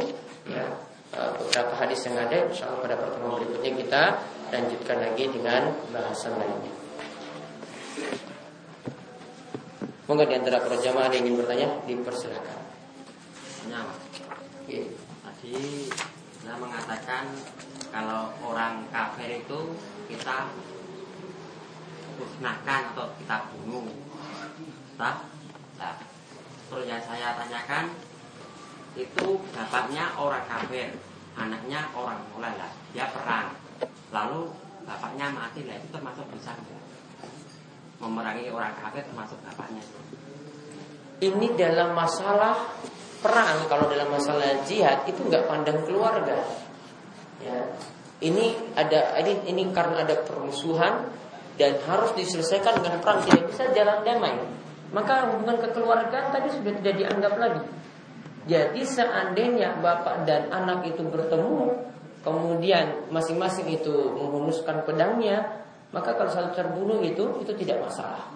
[0.50, 0.66] ya
[1.14, 4.02] eh, beberapa hadis yang ada insya Allah pada pertemuan berikutnya kita
[4.48, 6.72] lanjutkan lagi dengan bahasan lainnya.
[10.08, 12.60] Monggo di antara para jamaah yang ingin bertanya dipersilakan.
[13.68, 13.92] Nah,
[14.64, 14.88] okay.
[15.20, 15.84] tadi
[16.40, 17.28] saya mengatakan
[17.92, 19.76] kalau orang kafir itu
[20.08, 20.48] kita
[22.16, 23.84] musnahkan atau kita bunuh.
[24.96, 25.28] Nah,
[25.76, 25.94] nah,
[26.72, 27.92] terus yang saya tanyakan
[28.96, 30.96] itu bapaknya orang kafir,
[31.36, 33.67] anaknya orang mulai lah, dia perang
[34.10, 34.50] lalu
[34.88, 36.56] bapaknya mati lah itu termasuk dosa.
[37.98, 39.82] Memerangi orang kafir termasuk bapaknya.
[41.18, 42.78] Ini dalam masalah
[43.18, 46.38] perang kalau dalam masalah jihad itu nggak pandang keluarga.
[47.42, 47.74] Ya.
[48.18, 51.06] Ini ada ini ini karena ada permusuhan
[51.58, 54.34] dan harus diselesaikan dengan perang tidak bisa jalan damai.
[54.94, 57.62] Maka hubungan kekeluargaan tadi sudah tidak dianggap lagi.
[58.48, 61.76] Jadi seandainya bapak dan anak itu bertemu
[62.22, 65.62] kemudian masing-masing itu menghunuskan pedangnya,
[65.94, 68.28] maka kalau saling terbunuh itu itu tidak masalah.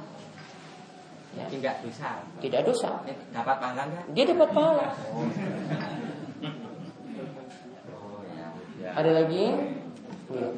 [1.32, 1.48] Ya.
[1.48, 2.20] Tidak dosa.
[2.44, 2.90] Tidak dosa.
[3.08, 4.06] Eh, dapat pahala nggak?
[4.12, 4.86] Dia dapat pahala.
[5.16, 5.24] Oh.
[8.36, 8.48] ya.
[8.84, 8.90] ya.
[9.00, 9.44] Ada lagi?
[10.28, 10.48] Ya.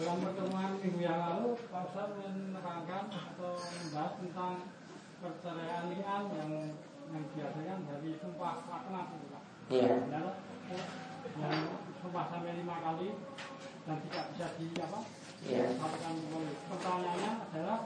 [0.00, 4.54] Dalam pertemuan minggu yang lalu, Pak Ustaz menerangkan atau membahas tentang
[5.20, 6.50] perceraian lian yang
[7.10, 9.42] yang biasanya dari sumpah laknat itu Pak.
[9.70, 9.94] Iya
[11.40, 11.56] yang
[12.00, 13.08] sumpah sampai lima kali
[13.88, 15.00] dan tidak bisa di apa?
[15.48, 15.72] Yeah.
[16.68, 17.78] Pertanyaannya adalah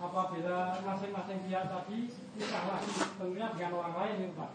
[0.00, 1.98] apabila masing-masing pihak tadi
[2.40, 4.50] nikah lagi tentunya dengan orang lain nih Pak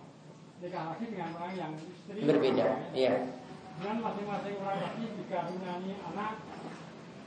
[0.57, 3.29] nikah lagi dengan orang yang istri Berbeda, iya.
[3.77, 6.33] dengan masing-masing orang tadi dikaruniai anak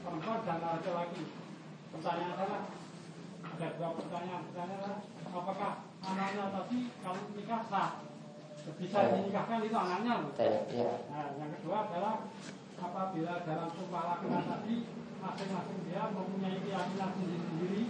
[0.03, 1.23] perempuan dan laki-laki
[1.95, 2.59] pertanyaan saya
[3.39, 4.97] ada dua pertanyaan pertanyaan
[5.31, 5.71] apakah
[6.03, 7.89] anaknya tadi kalau nikah sah
[8.77, 9.09] bisa Ya.
[9.17, 10.91] dinikahkan itu anaknya loh ya.
[11.09, 12.15] Nah, yang kedua adalah
[12.75, 14.75] apabila dalam sumpah lakukan tadi
[15.19, 17.81] masing-masing dia mempunyai keyakinan sendiri-sendiri,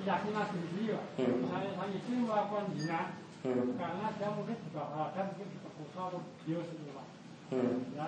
[0.00, 1.04] keyakinan sendiri, Pak.
[1.20, 1.34] Hmm.
[1.44, 3.00] Misalnya saya itu melakukan zina
[3.42, 3.74] Hmm.
[3.74, 7.06] karena dia mungkin juga ada mungkin diperkosa atau bios itu, Pak.
[7.52, 7.76] Hmm.
[7.92, 8.06] Ya,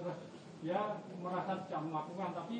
[0.00, 0.18] terus
[0.64, 0.80] dia
[1.20, 2.58] merasa tidak melakukan, tapi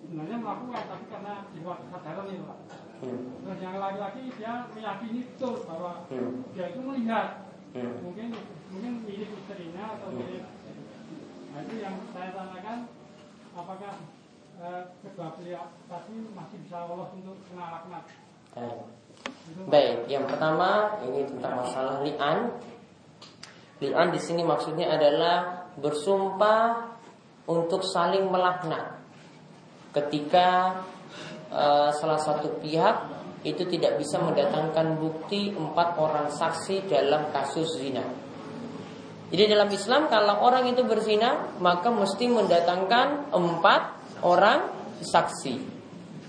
[0.00, 2.58] sebenarnya melakukan, tapi karena di luar kesadaran itu, Pak.
[3.00, 3.20] Hmm.
[3.44, 6.32] Terus yang laki-laki dia meyakini betul bahwa Hmm.
[6.50, 7.28] dia itu melihat
[7.70, 8.02] Hmm.
[8.02, 8.34] mungkin
[8.74, 10.42] mungkin milik istrinya atau milik
[11.50, 12.90] nah itu yang saya tanyakan
[13.54, 13.94] apakah
[14.58, 18.04] eh, kedua beliau tadi masih bisa lolos untuk kena laknat
[19.50, 22.50] itu Baik, yang pertama ini tentang masalah li'an.
[23.82, 26.96] Li'an di sini maksudnya adalah bersumpah
[27.50, 28.96] untuk saling melaknat.
[29.90, 30.80] Ketika
[31.50, 38.04] eh, salah satu pihak itu tidak bisa mendatangkan bukti empat orang saksi dalam kasus zina.
[39.30, 43.82] Jadi dalam Islam kalau orang itu berzina maka mesti mendatangkan empat
[44.26, 44.68] orang
[45.00, 45.78] saksi.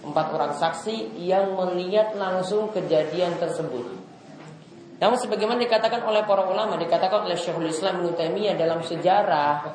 [0.01, 4.01] Empat orang saksi yang melihat langsung kejadian tersebut.
[5.01, 9.66] Namun sebagaimana dikatakan oleh para ulama, dikatakan oleh Syekhul Islam Ibnu Taimiyah dalam sejarah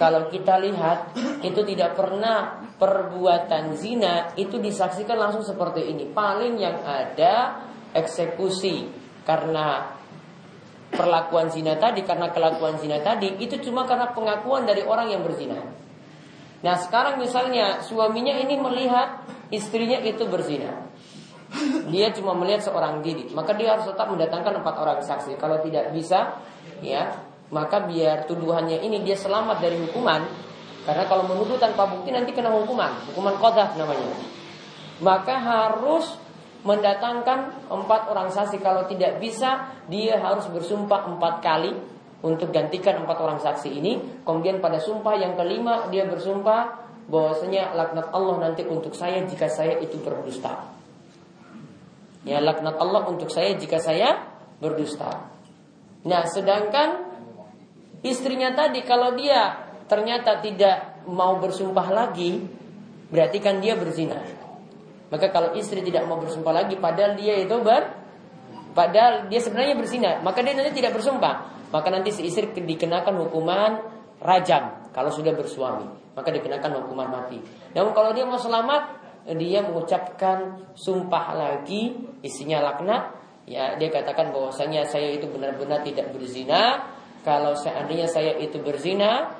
[0.00, 1.14] kalau kita lihat
[1.44, 6.08] itu tidak pernah perbuatan zina itu disaksikan langsung seperti ini.
[6.10, 7.64] Paling yang ada
[7.94, 8.90] eksekusi
[9.22, 9.94] karena
[10.90, 15.58] perlakuan zina tadi, karena kelakuan zina tadi itu cuma karena pengakuan dari orang yang berzina.
[16.64, 20.90] Nah sekarang misalnya suaminya ini melihat istrinya itu berzina.
[21.92, 25.38] Dia cuma melihat seorang diri, maka dia harus tetap mendatangkan empat orang saksi.
[25.38, 26.42] Kalau tidak bisa,
[26.82, 27.14] ya
[27.54, 30.26] maka biar tuduhannya ini dia selamat dari hukuman.
[30.84, 34.10] Karena kalau menuduh tanpa bukti nanti kena hukuman, hukuman kodah namanya.
[35.00, 36.18] Maka harus
[36.66, 38.58] mendatangkan empat orang saksi.
[38.58, 41.72] Kalau tidak bisa, dia harus bersumpah empat kali
[42.26, 44.02] untuk gantikan empat orang saksi ini.
[44.26, 49.78] Kemudian pada sumpah yang kelima dia bersumpah bahwasanya laknat Allah nanti untuk saya jika saya
[49.80, 50.68] itu berdusta.
[52.24, 54.24] Ya laknat Allah untuk saya jika saya
[54.60, 55.32] berdusta.
[56.04, 57.03] Nah, sedangkan
[58.04, 62.44] istrinya tadi kalau dia ternyata tidak mau bersumpah lagi,
[63.08, 64.20] berarti kan dia berzina.
[65.12, 68.02] Maka kalau istri tidak mau bersumpah lagi padahal dia itu ber
[68.74, 71.54] padahal dia sebenarnya berzina, maka dia nanti tidak bersumpah.
[71.70, 73.82] Maka nanti si istri dikenakan hukuman
[74.22, 77.42] rajam kalau sudah bersuami, maka dikenakan hukuman mati.
[77.74, 79.02] Namun kalau dia mau selamat,
[79.34, 83.10] dia mengucapkan sumpah lagi, isinya laknat,
[83.50, 86.94] ya dia katakan bahwasanya saya itu benar-benar tidak berzina.
[87.24, 89.32] Kalau seandainya saya itu berzina,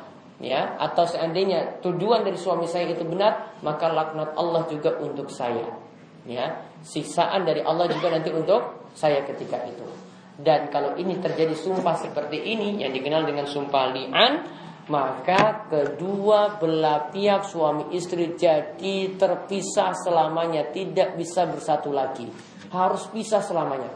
[0.43, 5.69] ya atau seandainya tuduhan dari suami saya itu benar maka laknat Allah juga untuk saya
[6.27, 6.65] ya.
[6.85, 9.87] Siksaan dari Allah juga nanti untuk saya ketika itu.
[10.35, 14.33] Dan kalau ini terjadi sumpah seperti ini yang dikenal dengan sumpah li'an
[14.85, 22.29] maka kedua belah pihak suami istri jadi terpisah selamanya tidak bisa bersatu lagi.
[22.69, 23.89] Harus pisah selamanya.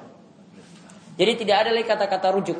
[1.19, 2.59] Jadi tidak ada lagi kata-kata rujuk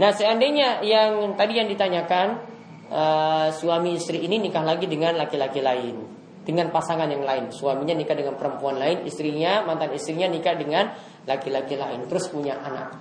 [0.00, 2.40] Nah seandainya yang tadi yang ditanyakan
[2.88, 6.00] uh, suami istri ini nikah lagi dengan laki-laki lain,
[6.42, 10.90] dengan pasangan yang lain, suaminya nikah dengan perempuan lain, istrinya mantan istrinya nikah dengan
[11.28, 12.98] laki-laki lain, terus punya anak,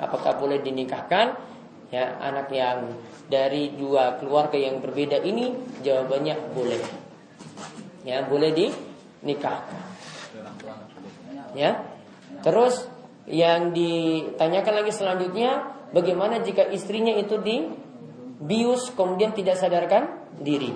[0.00, 1.56] apakah boleh dinikahkan?
[1.88, 2.92] Ya anak yang
[3.32, 6.82] dari dua keluarga yang berbeda ini jawabannya boleh,
[8.04, 9.80] ya boleh dinikahkan,
[11.56, 11.80] ya.
[12.44, 12.84] Terus
[13.24, 20.72] yang ditanyakan lagi selanjutnya Bagaimana jika istrinya itu dibius kemudian tidak sadarkan diri?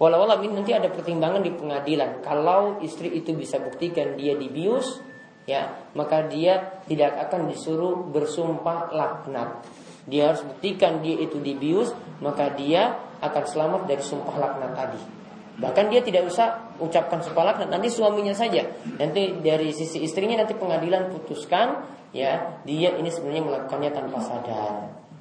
[0.00, 2.24] Walau alam ini nanti ada pertimbangan di pengadilan.
[2.24, 5.00] Kalau istri itu bisa buktikan dia dibius,
[5.44, 9.60] ya maka dia tidak akan disuruh bersumpah laknat.
[10.08, 11.92] Dia harus buktikan dia itu dibius,
[12.24, 15.19] maka dia akan selamat dari sumpah laknat tadi.
[15.60, 18.64] Bahkan dia tidak usah ucapkan sumpah laknat, nanti suaminya saja.
[18.96, 24.74] Nanti dari sisi istrinya nanti pengadilan putuskan ya dia ini sebenarnya melakukannya tanpa sadar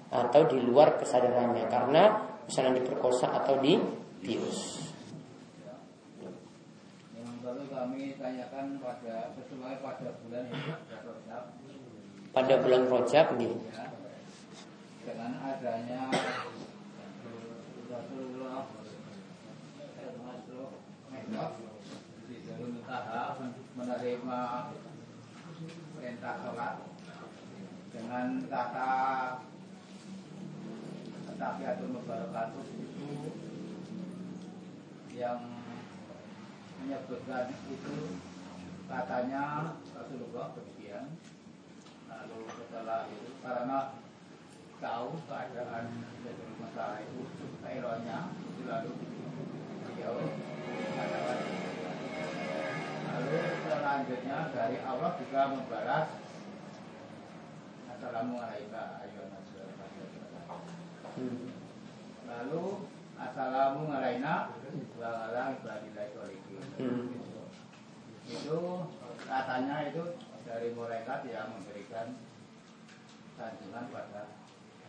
[0.09, 2.17] atau di luar kesadarannya karena
[2.49, 4.89] misalnya diperkosa atau dibius.
[7.13, 11.43] Yang lalu kami tanyakan pada sesuai pada bulan ini Rajab
[12.29, 13.85] Pada bulan Rojab nih, ya,
[15.05, 16.09] dengan adanya
[17.89, 18.69] Rasulullah
[19.97, 20.69] termasuk
[21.09, 21.18] Mekah Sidul Muntaha
[23.79, 24.41] menerima
[25.95, 26.75] perintah sholat
[27.95, 28.91] dengan kata
[31.39, 33.11] tahiyatul mubarakatuh itu
[35.15, 35.39] yang
[36.83, 37.97] menyebutkan itu
[38.91, 41.15] katanya Rasulullah demikian
[42.11, 43.79] lalu setelah itu karena
[44.83, 45.85] tahu keadaan
[46.19, 47.23] Sidul masalah itu
[47.63, 48.91] keelonya itu lalu
[49.87, 50.15] beliau
[53.29, 56.07] Selanjutnya dari Allah juga membalas
[57.93, 59.27] Assalamualaikum
[62.25, 62.63] Lalu
[63.19, 64.49] Assalamu alaina
[64.95, 66.63] wa ala ibadillahi sholihin.
[68.25, 68.59] Itu
[69.27, 70.03] katanya itu
[70.47, 72.15] dari malaikat yang memberikan
[73.35, 74.23] sanjungan pada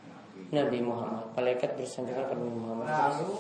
[0.07, 0.41] Nabi.
[0.55, 1.27] Nabi Muhammad.
[1.35, 2.87] Malaikat bersanjungan pada Nabi Muhammad.
[2.89, 3.33] Lalu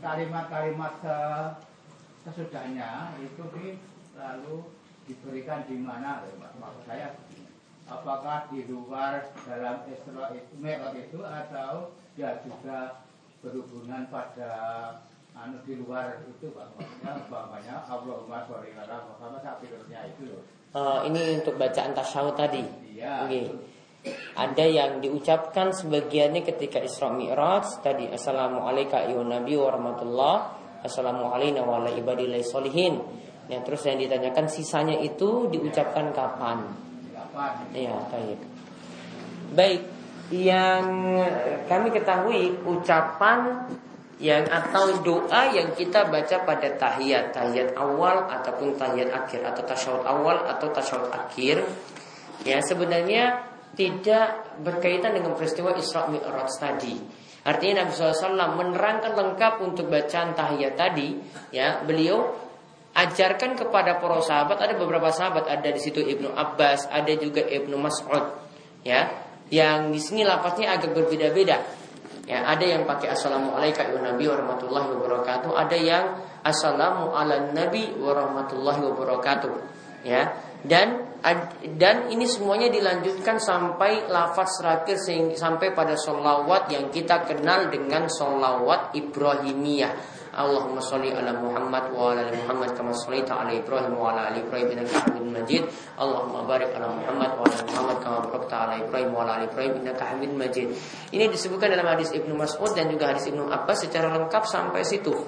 [0.00, 1.69] kalimat-kalimat se-
[2.24, 3.66] sesudahnya itu di,
[4.16, 4.66] lalu
[5.08, 6.22] diberikan di mana?
[6.24, 6.52] Pak?
[6.60, 7.16] Maksud saya
[7.90, 13.00] apakah di luar dalam Isra itu Mi'raj itu atau dia juga
[13.40, 14.52] berhubungan pada
[15.34, 16.76] anu di luar itu Pak?
[16.76, 20.42] Maksudnya umpamanya Allahumma sholli ala Muhammad sapirnya itu loh.
[20.70, 22.62] Eh, ini untuk bacaan tasyahud tadi.
[22.94, 23.26] Iya.
[23.26, 23.42] Oke.
[24.32, 29.60] Ada yang diucapkan sebagiannya ketika Isra Mi'raj tadi Assalamualaikum ayuhan nabi
[30.80, 32.96] wa Assalamualaikum wa ala ibadillahi sholihin
[33.50, 36.70] Ya, terus yang ditanyakan sisanya itu diucapkan kapan?
[37.10, 37.52] Kapan?
[37.74, 38.38] Iya, baik.
[39.58, 39.82] Baik,
[40.30, 40.86] yang
[41.66, 43.66] kami ketahui ucapan
[44.22, 50.06] yang atau doa yang kita baca pada tahiyat, tahiyat awal ataupun tahiyat akhir atau tasyahud
[50.06, 51.66] awal atau tasyahud akhir,
[52.46, 56.94] ya sebenarnya tidak berkaitan dengan peristiwa Isra Mi'raj tadi.
[57.40, 61.16] Artinya Nabi SAW menerangkan lengkap untuk bacaan tahiyat tadi,
[61.54, 61.80] ya.
[61.84, 62.36] Beliau
[62.90, 67.78] ajarkan kepada para sahabat ada beberapa sahabat ada di situ Ibnu Abbas ada juga Ibnu
[67.78, 68.24] Mas'ud
[68.82, 69.08] ya.
[69.50, 71.58] Yang di sini lafaznya agak berbeda-beda
[72.26, 72.38] ya.
[72.46, 76.04] Ada yang pakai assalamualaikum wa nabi warahmatullahi wabarakatuh ada yang
[76.42, 79.52] assalamu ala nabi warahmatullahi wabarakatuh
[80.06, 81.08] ya dan
[81.76, 84.96] dan ini semuanya dilanjutkan sampai lafaz terakhir
[85.36, 92.22] sampai pada solawat yang kita kenal dengan solawat Ibrahimiyah Allahumma sholli ala Muhammad wa ala
[92.22, 95.66] ali Muhammad kama shallaita ala Ibrahim wa ala ali Ibrahim innaka Hamidum Majid.
[95.98, 99.50] Allahumma barik ala Muhammad wa ala ali Muhammad kama barakta ala Ibrahim wa ala ali
[99.50, 100.70] Ibrahim innaka Hamidum Majid.
[101.10, 105.18] Ini disebutkan dalam hadis Ibnu Mas'ud dan juga hadis Ibnu Abbas secara lengkap sampai situ.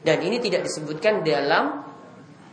[0.00, 1.84] Dan ini tidak disebutkan dalam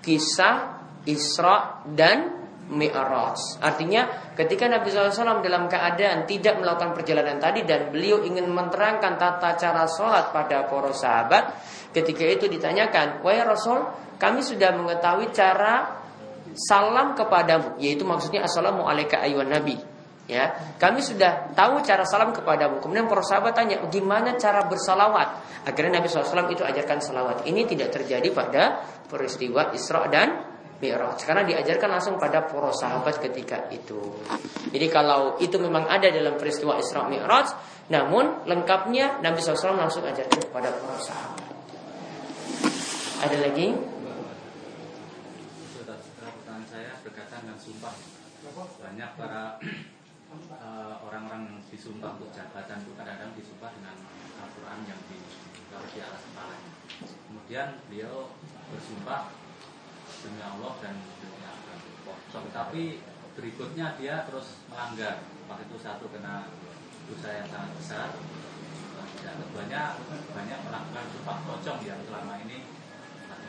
[0.03, 0.74] kisah
[1.05, 3.61] Isra dan Mi'raj.
[3.61, 9.53] Artinya ketika Nabi SAW dalam keadaan tidak melakukan perjalanan tadi dan beliau ingin menerangkan tata
[9.53, 11.43] cara sholat pada para sahabat,
[11.93, 13.85] ketika itu ditanyakan, wahai Rasul,
[14.17, 16.01] kami sudah mengetahui cara
[16.57, 19.77] salam kepadamu, yaitu maksudnya assalamualaikum ayuhan Nabi.
[20.25, 22.81] Ya, kami sudah tahu cara salam kepadamu.
[22.81, 25.37] Kemudian para sahabat tanya, gimana cara bersalawat?
[25.69, 27.45] Akhirnya Nabi SAW itu ajarkan salawat.
[27.45, 33.71] Ini tidak terjadi pada peristiwa Isra dan Mi'raj karena diajarkan langsung pada para sahabat ketika
[33.71, 33.95] itu.
[34.75, 37.47] Jadi kalau itu memang ada dalam peristiwa Isra Mi'raj,
[37.87, 41.47] namun lengkapnya Nabi SAW langsung ajarkan kepada para sahabat.
[43.23, 43.67] Ada lagi?
[45.85, 47.95] Pertanyaan saya berkaitan dengan sumpah.
[48.83, 53.95] Banyak para eh, orang-orang yang disumpah untuk jabatan itu kadang-kadang disumpah dengan
[54.43, 56.71] Al-Quran yang ditaruh di atas kepalanya.
[57.31, 58.29] Kemudian beliau
[58.69, 59.44] bersumpah
[60.25, 62.49] demi Allah dan demi agama.
[62.49, 62.97] Tapi
[63.37, 65.21] berikutnya dia terus melanggar.
[65.45, 66.49] Waktu itu satu kena
[67.05, 68.09] dosa yang sangat besar.
[69.21, 69.97] Dan keduanya
[70.33, 72.65] banyak melakukan sumpah pocong yang selama ini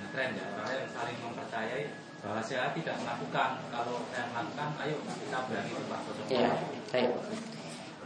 [0.04, 0.46] ngetren ya.
[0.56, 1.82] Orang yang saling mempercayai
[2.20, 3.50] bahwa saya tidak melakukan.
[3.72, 6.26] Kalau saya melakukan, ayo kita berani sumpah pocong.
[6.28, 6.50] Ya,
[6.92, 7.10] baik.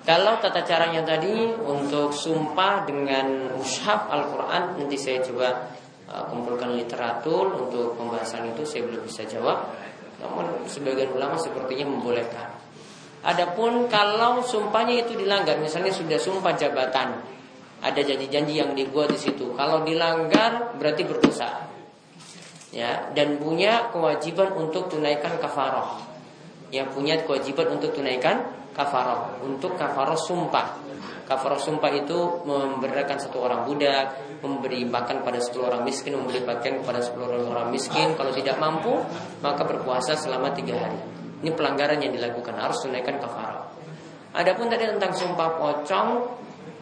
[0.00, 5.76] Kalau tata caranya tadi untuk sumpah dengan mushaf Al-Quran nanti saya coba
[6.10, 9.70] kumpulkan literatur untuk pembahasan itu saya belum bisa jawab.
[10.20, 12.50] Namun sebagian ulama sepertinya membolehkan.
[13.20, 17.20] Adapun kalau sumpahnya itu dilanggar, misalnya sudah sumpah jabatan,
[17.80, 19.52] ada janji-janji yang dibuat di situ.
[19.56, 21.68] Kalau dilanggar berarti berdosa.
[22.70, 26.00] Ya, dan punya kewajiban untuk tunaikan kafaroh.
[26.70, 30.89] Yang punya kewajiban untuk tunaikan kafaroh, untuk kafaroh sumpah.
[31.30, 36.82] Kafaroh sumpah itu memberikan satu orang budak, memberi makan pada 10 orang miskin, memberi pakaian
[36.82, 38.18] kepada 10 orang, miskin.
[38.18, 38.98] Kalau tidak mampu,
[39.38, 40.98] maka berpuasa selama tiga hari.
[41.46, 43.62] Ini pelanggaran yang dilakukan harus tunaikan kafaroh.
[44.34, 46.08] Adapun tadi tentang sumpah pocong,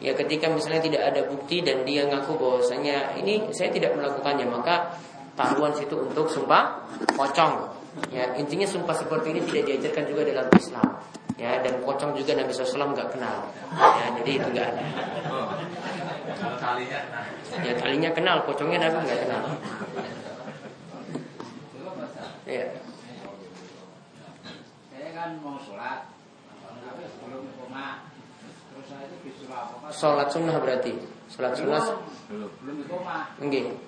[0.00, 4.96] ya ketika misalnya tidak ada bukti dan dia ngaku bahwasanya ini saya tidak melakukannya, maka
[5.36, 7.68] taruhan situ untuk sumpah pocong.
[8.16, 10.88] Ya, intinya sumpah seperti ini tidak diajarkan juga dalam Islam.
[11.38, 13.46] Ya, dan pocong juga Nabi SAW nggak kenal.
[13.78, 14.82] Ya, jadi itu nggak ada.
[16.58, 16.74] Nah,
[17.62, 19.44] Ya, talinya kenal, pocongnya Nabi nggak kenal.
[22.48, 22.64] Ya,
[24.90, 26.10] Saya kan mau sholat,
[27.06, 28.08] sebelum koma,
[28.72, 29.86] terus saya itu disuruh apa?
[29.94, 30.92] sholat sunnah berarti.
[31.28, 31.84] Sholat sunnah,
[32.26, 33.30] belum belum koma.
[33.38, 33.78] enggak.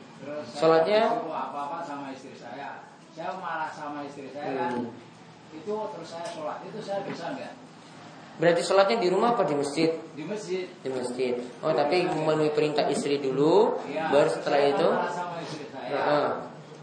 [0.54, 1.02] Sholatnya?
[1.08, 2.84] disuruh apa-apa sama istri saya.
[3.16, 4.92] Saya marah sama istri saya kan.
[5.50, 7.52] Itu terus saya sholat itu saya bisa nggak?
[8.40, 9.90] Berarti sholatnya di rumah apa di masjid?
[10.16, 10.64] Di masjid.
[10.80, 11.34] Di masjid.
[11.60, 14.08] Oh, tapi memenuhi perintah istri dulu, Iya.
[14.08, 14.88] baru setelah saya itu.
[15.12, 15.88] sama istri saya.
[15.92, 16.28] Heeh.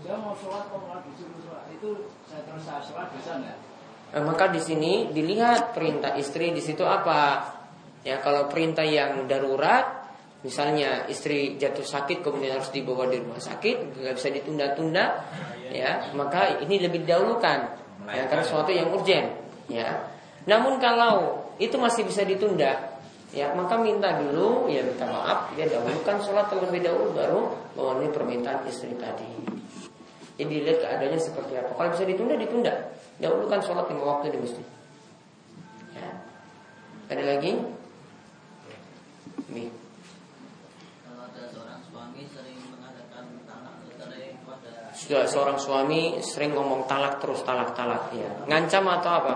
[0.06, 1.66] Saya mau sholat kok malah disuruh sholat.
[1.74, 1.90] Itu
[2.30, 3.58] saya terus saya sholat bisa nggak?
[4.08, 7.56] Eh, maka di sini dilihat perintah istri di situ apa.
[8.06, 10.08] Ya, kalau perintah yang darurat,
[10.46, 15.28] misalnya istri jatuh sakit kemudian harus dibawa di rumah sakit, nggak bisa ditunda-tunda,
[15.74, 17.87] ya, maka ini lebih didahulukan.
[18.06, 19.34] Ya, karena sesuatu yang urgent,
[19.68, 20.06] ya.
[20.46, 22.98] Namun kalau itu masih bisa ditunda,
[23.36, 27.42] ya maka minta dulu, ya minta maaf, ya dahulukan sholat terlebih dahulu baru
[27.76, 29.28] memenuhi permintaan istri tadi.
[30.38, 31.74] Jadi lihat keadaannya seperti apa.
[31.74, 32.74] Kalau bisa ditunda, ditunda.
[33.18, 34.68] Dahulukan sholat lima waktu di masjid.
[35.98, 36.10] Ya.
[37.10, 37.58] Ada lagi?
[39.50, 39.74] Nih.
[41.02, 47.22] Kalau ada seorang suami sering mengadakan talak cerai pada Sudah seorang suami sering ngomong talak
[47.22, 48.34] terus talak talak ya.
[48.50, 49.34] Ngancam atau apa?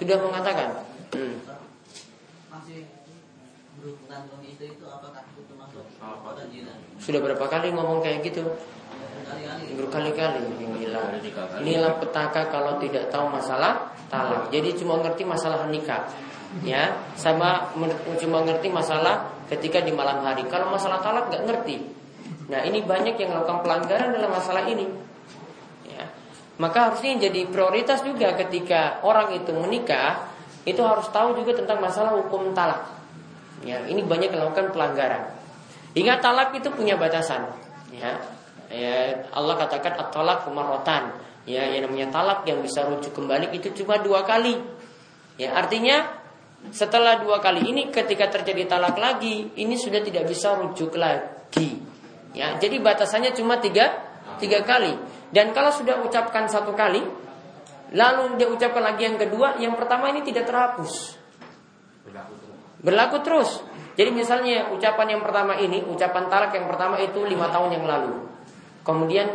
[0.00, 0.68] sudah mengatakan.
[1.12, 1.36] Hmm.
[6.98, 8.42] Sudah berapa kali ngomong kayak gitu?
[9.76, 10.42] Berkali-kali.
[10.80, 11.02] Gila.
[11.62, 14.50] Inilah petaka kalau tidak tahu masalah talak.
[14.50, 16.10] Jadi cuma ngerti masalah nikah.
[16.66, 17.70] Ya, sama
[18.18, 20.42] cuma ngerti masalah ketika di malam hari.
[20.50, 21.99] Kalau masalah talak nggak ngerti.
[22.50, 24.90] Nah, ini banyak yang melakukan pelanggaran dalam masalah ini.
[25.86, 26.02] Ya.
[26.58, 30.26] Maka harusnya jadi prioritas juga ketika orang itu menikah,
[30.66, 32.90] itu harus tahu juga tentang masalah hukum talak.
[33.62, 35.30] Ya, ini banyak yang melakukan pelanggaran.
[35.94, 37.54] Ingat talak itu punya batasan.
[37.94, 38.18] Ya,
[38.66, 41.14] ya Allah katakan at-talak marratan.
[41.46, 44.58] Ya, yang namanya talak yang bisa rujuk kembali itu cuma dua kali.
[45.38, 46.02] Ya, artinya
[46.68, 51.89] setelah dua kali ini ketika terjadi talak lagi, ini sudah tidak bisa rujuk lagi.
[52.30, 53.90] Ya, jadi batasannya cuma tiga,
[54.38, 54.94] tiga kali.
[55.34, 57.02] Dan kalau sudah ucapkan satu kali,
[57.94, 61.18] lalu dia ucapkan lagi yang kedua, yang pertama ini tidak terhapus.
[62.06, 62.58] berlaku terus.
[62.82, 63.50] Berlaku terus.
[63.98, 68.14] Jadi misalnya ucapan yang pertama ini, ucapan talak yang pertama itu lima tahun yang lalu.
[68.86, 69.28] Kemudian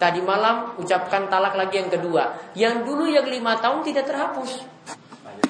[0.00, 2.54] tadi malam ucapkan talak lagi yang kedua.
[2.56, 4.64] Yang dulu yang lima tahun tidak terhapus.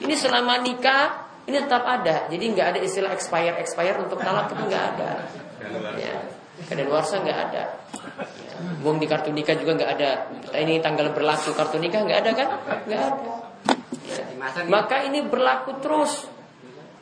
[0.02, 2.26] Ini selama nikah ini tetap ada.
[2.26, 5.10] Jadi nggak ada istilah expire expire untuk talak itu nggak ada.
[5.94, 6.35] Ya.
[6.64, 7.62] Kadaluarsa nggak ada.
[7.68, 8.58] Ya.
[8.80, 10.10] Bung di kartu nikah juga nggak ada.
[10.56, 12.48] Ini tanggal berlaku kartu nikah nggak ada kan?
[12.88, 13.32] Nggak ada.
[14.08, 14.64] Ya.
[14.64, 16.24] Maka ini berlaku terus.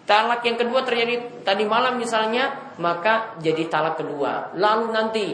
[0.05, 4.53] Talak yang kedua terjadi tadi malam misalnya, maka jadi talak kedua.
[4.53, 5.25] Lalu nanti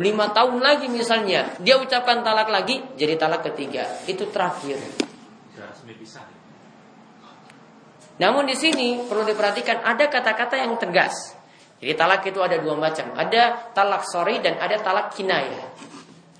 [0.00, 3.84] lima tahun lagi misalnya, dia ucapkan talak lagi, jadi talak ketiga.
[4.08, 4.80] Itu terakhir.
[8.16, 11.34] Namun di sini perlu diperhatikan ada kata-kata yang tegas.
[11.82, 13.12] Jadi talak itu ada dua macam.
[13.14, 15.66] Ada talak sorry dan ada talak kinayah.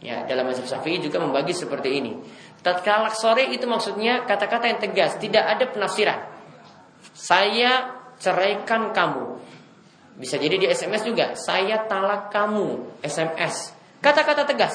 [0.04, 2.12] Ya, dalam mazhab Syafi'i juga membagi seperti ini.
[2.60, 6.20] Talak sorry itu maksudnya kata-kata yang tegas, tidak ada penafsiran.
[7.12, 9.40] Saya ceraikan kamu.
[10.14, 11.34] Bisa jadi di SMS juga.
[11.34, 13.00] Saya talak kamu.
[13.02, 13.74] SMS.
[13.98, 14.74] Kata-kata tegas.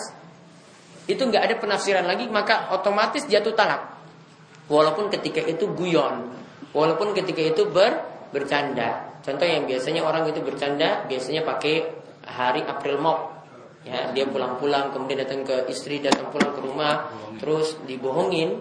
[1.09, 3.97] Itu nggak ada penafsiran lagi, maka otomatis jatuh talak.
[4.69, 6.29] Walaupun ketika itu guyon,
[6.77, 9.08] walaupun ketika itu ber bercanda.
[9.29, 11.85] Contoh yang biasanya orang itu bercanda, biasanya pakai
[12.25, 13.37] hari April Mop.
[13.85, 18.57] Ya, dia pulang-pulang kemudian datang ke istri, datang pulang ke rumah, terus dibohongin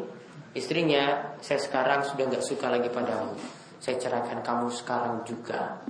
[0.53, 3.33] istrinya, saya sekarang sudah nggak suka lagi padamu.
[3.81, 5.81] Saya ceraikan kamu sekarang juga.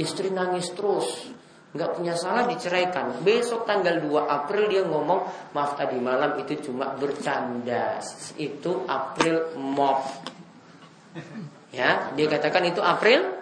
[0.00, 1.28] Istri nangis terus,
[1.76, 3.20] nggak punya salah diceraikan.
[3.20, 8.00] Besok tanggal 2 April dia ngomong, maaf tadi malam itu cuma bercanda.
[8.40, 10.00] Itu April Mop.
[11.76, 13.37] Ya, dia katakan itu April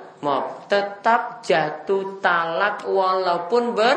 [0.67, 3.97] Tetap jatuh talak walaupun ber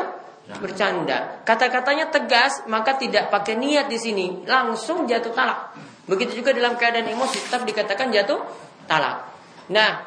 [0.58, 1.46] bercanda.
[1.46, 5.78] Kata-katanya tegas, maka tidak pakai niat di sini, langsung jatuh talak.
[6.10, 8.42] Begitu juga dalam keadaan emosi tetap dikatakan jatuh
[8.90, 9.30] talak.
[9.70, 10.02] Nah,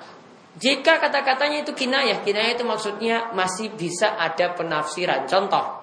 [0.60, 5.24] jika kata-katanya itu kinayah, kinayah itu maksudnya masih bisa ada penafsiran.
[5.32, 5.80] Contoh,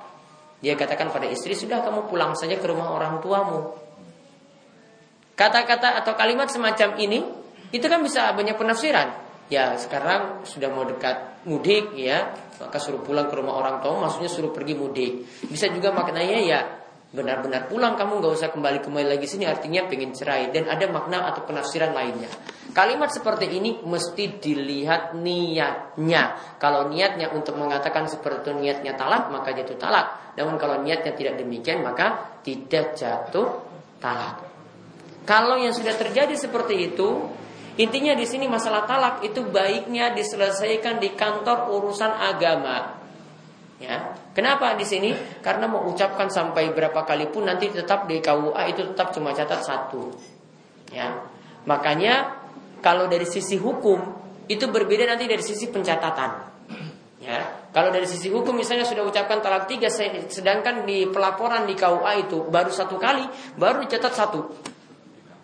[0.61, 3.73] dia katakan pada istri, sudah kamu pulang saja ke rumah orang tuamu.
[5.33, 7.25] Kata-kata atau kalimat semacam ini,
[7.73, 9.30] itu kan bisa banyak penafsiran.
[9.51, 12.33] Ya sekarang sudah mau dekat mudik ya,
[12.63, 15.13] maka suruh pulang ke rumah orang tua, maksudnya suruh pergi mudik.
[15.51, 16.61] Bisa juga maknanya ya
[17.11, 21.27] benar-benar pulang kamu nggak usah kembali kembali lagi sini artinya pengen cerai dan ada makna
[21.27, 22.31] atau penafsiran lainnya.
[22.71, 26.39] Kalimat seperti ini mesti dilihat niatnya.
[26.63, 30.39] Kalau niatnya untuk mengatakan seperti itu niatnya talak maka jatuh talak.
[30.39, 33.59] Namun kalau niatnya tidak demikian maka tidak jatuh
[33.99, 34.47] talak.
[35.27, 37.27] Kalau yang sudah terjadi seperti itu,
[37.81, 43.01] intinya di sini masalah talak itu baiknya diselesaikan di kantor urusan agama.
[43.81, 45.17] Ya, kenapa di sini?
[45.41, 49.65] Karena mau ucapkan sampai berapa kali pun nanti tetap di KUA itu tetap cuma catat
[49.65, 50.13] satu.
[50.93, 51.25] Ya,
[51.65, 52.37] makanya
[52.85, 54.21] kalau dari sisi hukum
[54.53, 56.53] itu berbeda nanti dari sisi pencatatan.
[57.25, 62.29] Ya, kalau dari sisi hukum misalnya sudah ucapkan talak tiga, sedangkan di pelaporan di KUA
[62.29, 63.25] itu baru satu kali,
[63.57, 64.41] baru dicatat satu.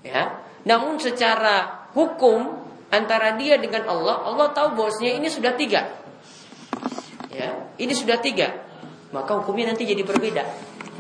[0.05, 2.61] Ya, namun secara hukum
[2.93, 5.89] antara dia dengan Allah, Allah tahu bosnya ini sudah tiga.
[7.33, 8.53] Ya ini sudah tiga.
[9.17, 10.45] Maka hukumnya nanti jadi berbeda.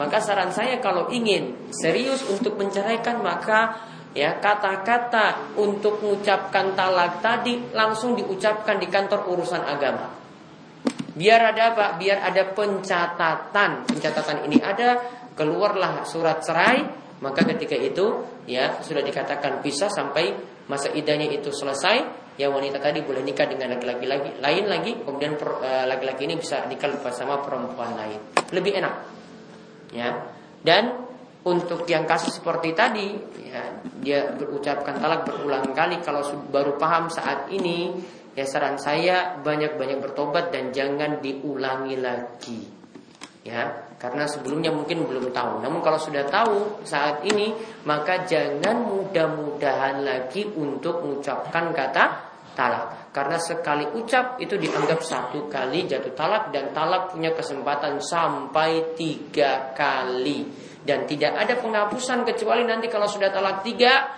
[0.00, 3.76] Maka saran saya kalau ingin serius untuk menceraikan maka
[4.16, 10.08] ya kata-kata untuk mengucapkan talak tadi langsung diucapkan di kantor urusan agama.
[11.16, 11.86] Biar ada apa?
[11.96, 13.88] Biar ada pencatatan.
[13.88, 15.00] Pencatatan ini ada
[15.32, 20.36] keluarlah surat cerai maka ketika itu ya sudah dikatakan bisa sampai
[20.68, 25.32] masa idahnya itu selesai ya wanita tadi boleh nikah dengan laki-laki lagi lain lagi kemudian
[25.40, 28.20] eh, laki-laki ini bisa nikah bersama perempuan lain.
[28.52, 28.94] Lebih enak.
[29.96, 30.28] Ya.
[30.60, 31.08] Dan
[31.46, 33.16] untuk yang kasus seperti tadi
[33.48, 37.94] ya dia berucapkan talak berulang kali kalau baru paham saat ini
[38.36, 42.60] ya saran saya banyak-banyak bertobat dan jangan diulangi lagi.
[43.46, 45.64] Ya karena sebelumnya mungkin belum tahu.
[45.64, 47.56] Namun kalau sudah tahu saat ini,
[47.88, 52.04] maka jangan mudah-mudahan lagi untuk mengucapkan kata
[52.52, 53.12] talak.
[53.12, 59.72] Karena sekali ucap itu dianggap satu kali jatuh talak dan talak punya kesempatan sampai tiga
[59.72, 60.44] kali.
[60.84, 64.12] Dan tidak ada penghapusan kecuali nanti kalau sudah talak tiga,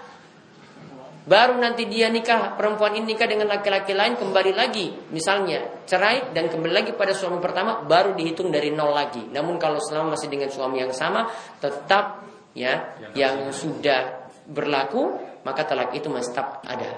[1.29, 5.13] Baru nanti dia nikah, perempuan ini nikah dengan laki-laki lain kembali lagi.
[5.13, 9.29] Misalnya cerai dan kembali lagi pada suami pertama baru dihitung dari nol lagi.
[9.29, 11.29] Namun kalau selama masih dengan suami yang sama
[11.61, 12.25] tetap
[12.57, 16.97] ya yang, yang sudah berlaku maka talak itu masih tetap ada.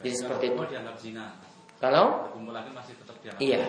[0.00, 0.62] Jadi seperti itu.
[1.76, 2.32] Kalau
[3.36, 3.60] Iya.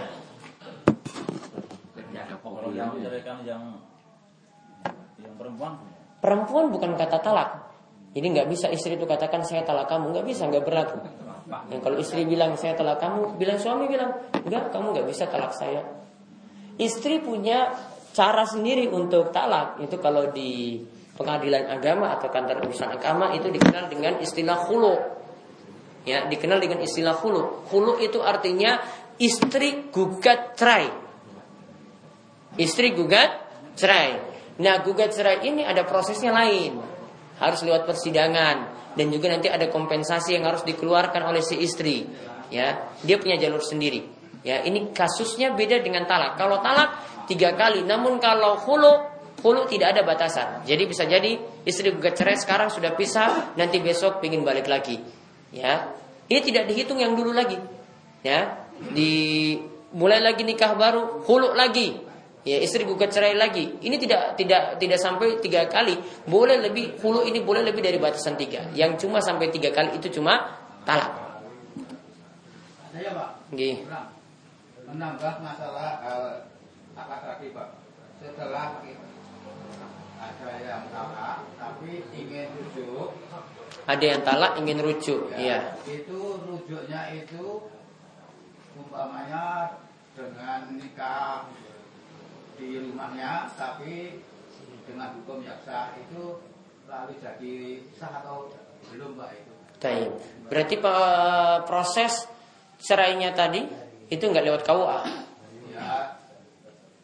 [6.23, 7.74] perempuan bukan kata talak
[8.15, 11.03] jadi nggak bisa istri itu katakan saya talak kamu, nggak bisa, nggak berlaku.
[11.67, 15.51] Yang kalau istri bilang saya talak kamu, bilang suami bilang enggak, kamu nggak bisa talak
[15.51, 15.83] saya.
[16.79, 17.75] Istri punya
[18.15, 19.83] cara sendiri untuk talak.
[19.83, 20.79] Itu kalau di
[21.19, 24.95] pengadilan agama atau kantor urusan agama itu dikenal dengan istilah hulu.
[26.07, 27.67] Ya, dikenal dengan istilah hulu.
[27.67, 28.79] Hulu itu artinya
[29.19, 30.87] istri gugat cerai.
[32.55, 33.31] Istri gugat
[33.75, 34.23] cerai.
[34.63, 36.94] Nah, gugat cerai ini ada prosesnya lain
[37.39, 38.87] harus lewat persidangan.
[38.95, 42.07] Dan juga nanti ada kompensasi yang harus dikeluarkan oleh si istri.
[42.47, 44.07] Ya dia punya jalur sendiri.
[44.45, 46.39] Ya ini kasusnya beda dengan talak.
[46.39, 46.95] Kalau talak
[47.27, 47.83] tiga kali.
[47.83, 48.93] Namun kalau hulu
[49.43, 50.63] hulu tidak ada batasan.
[50.63, 51.35] Jadi bisa jadi
[51.67, 55.01] istri gugat cerai sekarang sudah pisah nanti besok ingin balik lagi.
[55.51, 55.91] Ya
[56.31, 57.59] ini tidak dihitung yang dulu lagi.
[58.23, 58.63] Ya
[58.95, 59.55] di
[59.95, 61.95] mulai lagi nikah baru hulu lagi
[62.45, 63.81] ya istri gugat cerai lagi.
[63.81, 65.97] Ini tidak tidak tidak sampai tiga kali.
[66.29, 68.69] Boleh lebih hulu ini boleh lebih dari batasan tiga.
[68.77, 71.11] Yang cuma sampai tiga kali itu cuma talak.
[72.93, 73.29] Saya pak.
[73.57, 73.81] Gih.
[74.85, 76.33] Menambah masalah uh,
[76.93, 77.67] apa tadi pak.
[78.21, 78.79] Setelah
[80.15, 83.09] ada yang talak tapi ingin rujuk.
[83.85, 85.37] Ada yang talak ingin rujuk, ya.
[85.37, 85.59] ya.
[85.85, 87.69] Itu rujuknya itu
[88.73, 89.77] umpamanya
[90.15, 91.45] dengan nikah
[92.55, 94.23] di rumahnya tapi
[94.85, 96.39] dengan hukum yang sah itu
[96.85, 97.55] lalu jadi
[97.97, 98.53] sah atau
[98.93, 99.53] belum Pak itu.
[99.81, 100.11] Taib.
[100.47, 100.75] Berarti
[101.67, 102.29] proses
[102.79, 103.65] cerainya tadi
[104.07, 104.99] itu nggak lewat KUA?
[105.73, 106.21] Ya,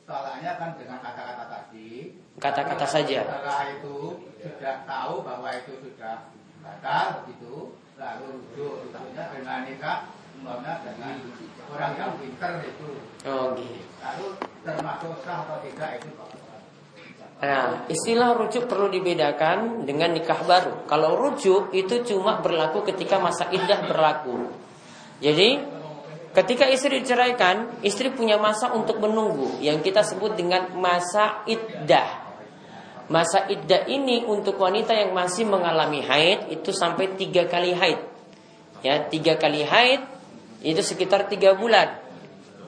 [0.05, 2.15] talaknya kan dengan kata-kata tadi.
[2.37, 3.19] Kata-kata saja.
[3.27, 3.97] Setelah itu
[4.39, 10.09] sudah tahu bahwa itu sudah batal begitu, lalu rujuk rujuknya dengan nikah,
[10.41, 11.15] dengan
[11.71, 12.89] orang yang pinter itu.
[13.29, 13.77] Oh gitu.
[14.01, 14.27] Lalu
[14.65, 16.09] termasuk sah atau tidak itu
[17.41, 20.85] Nah, istilah rujuk perlu dibedakan dengan nikah baru.
[20.85, 24.45] Kalau rujuk itu cuma berlaku ketika masa iddah berlaku.
[25.25, 25.57] Jadi,
[26.37, 32.29] ketika istri diceraikan, istri punya masa untuk menunggu yang kita sebut dengan masa iddah.
[33.09, 38.05] Masa iddah ini untuk wanita yang masih mengalami haid itu sampai tiga kali haid.
[38.85, 40.20] Ya, tiga kali haid
[40.61, 41.97] itu sekitar tiga bulan.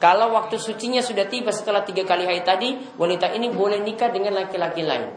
[0.01, 4.35] Kalau waktu sucinya sudah tiba setelah tiga kali haid tadi, wanita ini boleh nikah dengan
[4.35, 5.15] laki-laki lain.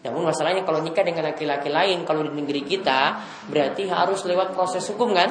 [0.00, 4.84] Namun masalahnya kalau nikah dengan laki-laki lain, kalau di negeri kita berarti harus lewat proses
[4.92, 5.30] hukum kan?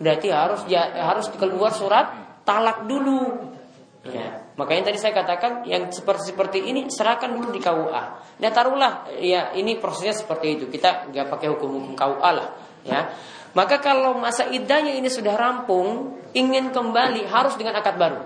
[0.00, 3.52] Berarti harus ya, harus keluar surat talak dulu.
[4.00, 8.02] Ya, makanya tadi saya katakan yang seperti seperti ini serahkan dulu di KUA.
[8.40, 10.64] Nah taruhlah ya ini prosesnya seperti itu.
[10.72, 12.48] Kita nggak pakai hukum-hukum KUA lah.
[12.80, 13.12] Ya,
[13.56, 18.20] maka kalau masa idahnya ini sudah rampung, ingin kembali harus dengan akad baru.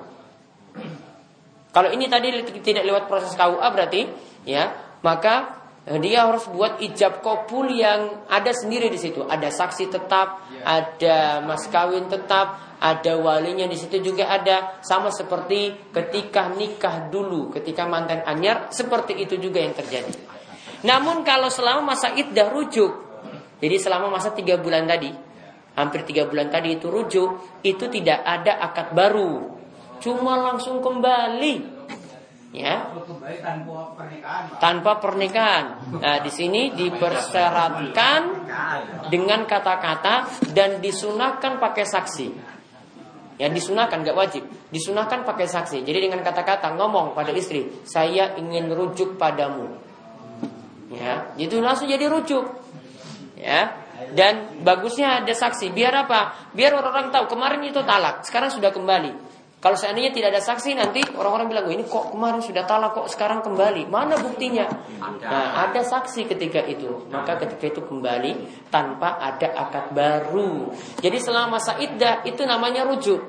[1.74, 2.30] Kalau ini tadi
[2.62, 4.06] tidak lewat proses KUA berarti
[4.46, 4.70] ya,
[5.02, 5.64] maka
[5.98, 9.26] dia harus buat ijab kopul yang ada sendiri di situ.
[9.26, 15.88] Ada saksi tetap, ada mas kawin tetap, ada walinya di situ juga ada sama seperti
[15.88, 20.12] ketika nikah dulu ketika mantan anyar seperti itu juga yang terjadi
[20.84, 23.03] namun kalau selama masa iddah rujuk
[23.64, 25.08] jadi selama masa tiga bulan tadi
[25.72, 29.56] hampir tiga bulan tadi itu rujuk itu tidak ada akad baru
[30.04, 31.72] cuma langsung kembali
[32.54, 32.86] ya
[34.62, 35.64] tanpa pernikahan.
[35.98, 38.20] Nah, di sini dipersyaratkan
[39.10, 42.28] dengan kata-kata dan disunahkan pakai saksi.
[43.42, 44.46] Ya disunahkan nggak wajib.
[44.70, 45.82] Disunahkan pakai saksi.
[45.82, 49.74] Jadi dengan kata-kata ngomong pada istri, saya ingin rujuk padamu.
[50.94, 52.46] Ya, itu langsung jadi rujuk.
[53.44, 53.76] Ya.
[54.16, 55.68] Dan bagusnya ada saksi.
[55.70, 56.50] Biar apa?
[56.56, 59.36] Biar orang-orang tahu kemarin itu talak, sekarang sudah kembali.
[59.64, 63.40] Kalau seandainya tidak ada saksi nanti orang-orang bilang, ini kok kemarin sudah talak kok sekarang
[63.40, 63.88] kembali.
[63.88, 64.68] Mana buktinya?
[65.00, 67.08] Nah, ada saksi ketika itu.
[67.08, 70.68] Maka ketika itu kembali tanpa ada akad baru.
[71.00, 73.24] Jadi selama masa iddah itu namanya rujuk.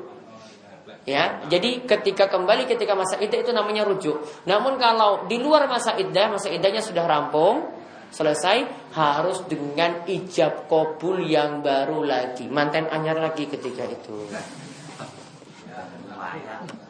[1.07, 4.19] Ya, jadi ketika kembali ketika masa iddah itu namanya rujuk.
[4.43, 7.63] Namun kalau di luar masa iddah, masa iddahnya sudah rampung,
[8.15, 8.57] selesai
[8.95, 14.31] harus dengan ijab kabul yang baru lagi, mantan anyar lagi ketika itu.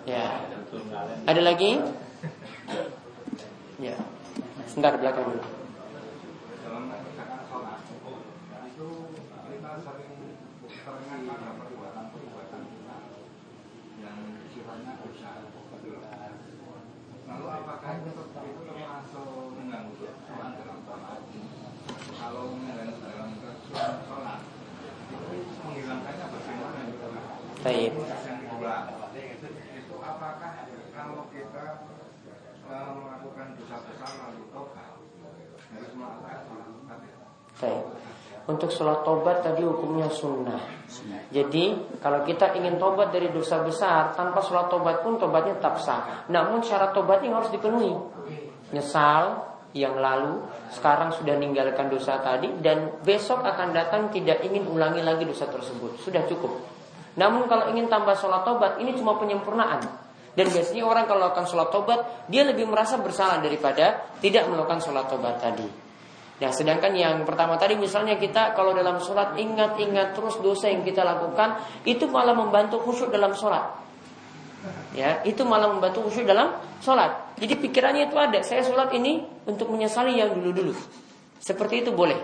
[0.05, 0.45] Ya.
[1.25, 1.81] Ada lagi?
[3.81, 3.97] Ya.
[4.69, 5.41] Sebentar belakang dulu.
[17.25, 20.79] Lalu apakah itu termasuk mengganggu dalam
[22.15, 23.55] Kalau mengganggu
[27.65, 27.91] Baik.
[38.45, 40.61] Untuk sholat tobat tadi hukumnya sunnah.
[41.33, 46.29] Jadi kalau kita ingin tobat dari dosa besar tanpa sholat tobat pun tobatnya tetap sah.
[46.29, 47.97] Namun syarat tobatnya harus dipenuhi.
[48.69, 50.39] Nyesal yang lalu,
[50.71, 55.99] sekarang sudah meninggalkan dosa tadi dan besok akan datang tidak ingin ulangi lagi dosa tersebut.
[55.99, 56.63] Sudah cukup.
[57.19, 59.83] Namun kalau ingin tambah sholat tobat ini cuma penyempurnaan.
[60.35, 61.99] Dan biasanya orang kalau melakukan sholat tobat
[62.31, 65.67] dia lebih merasa bersalah daripada tidak melakukan sholat tobat tadi.
[66.35, 71.03] Nah, sedangkan yang pertama tadi misalnya kita kalau dalam sholat ingat-ingat terus dosa yang kita
[71.03, 73.84] lakukan, itu malah membantu khusyuk dalam sholat.
[74.95, 77.35] Ya, itu malah membantu khusyuk dalam sholat.
[77.35, 80.71] Jadi pikirannya itu ada, saya sholat ini untuk menyesali yang dulu-dulu.
[81.39, 82.17] Seperti itu boleh.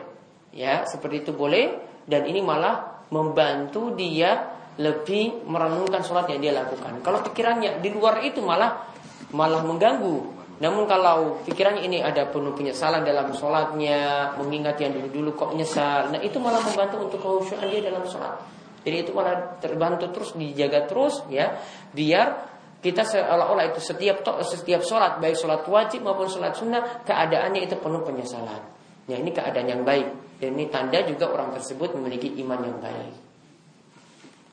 [0.55, 1.77] Ya, seperti itu boleh
[2.07, 7.03] dan ini malah membantu dia lebih merenungkan sholat yang dia lakukan.
[7.03, 8.87] Kalau pikirannya di luar itu malah
[9.31, 15.51] malah mengganggu namun kalau pikirannya ini ada penuh penyesalan dalam sholatnya, mengingat yang dulu-dulu kok
[15.57, 18.37] nyesal, nah itu malah membantu untuk kehusuan dia dalam sholat.
[18.81, 21.61] Jadi itu malah terbantu terus dijaga terus ya,
[21.93, 22.49] biar
[22.81, 28.01] kita seolah-olah itu setiap setiap sholat baik sholat wajib maupun sholat sunnah keadaannya itu penuh
[28.01, 28.61] penyesalan.
[29.05, 33.13] Ya ini keadaan yang baik dan ini tanda juga orang tersebut memiliki iman yang baik.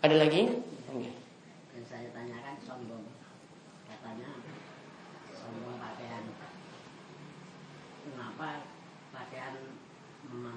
[0.05, 0.43] Ada lagi?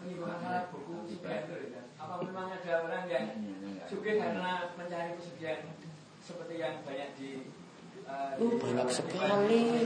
[0.00, 1.20] menimba buku
[2.00, 3.26] Apa memang ada orang yang
[3.84, 5.68] suka karena mencari kesucian
[6.24, 7.30] seperti yang banyak di
[8.08, 9.84] uh, uh, banyak sekali.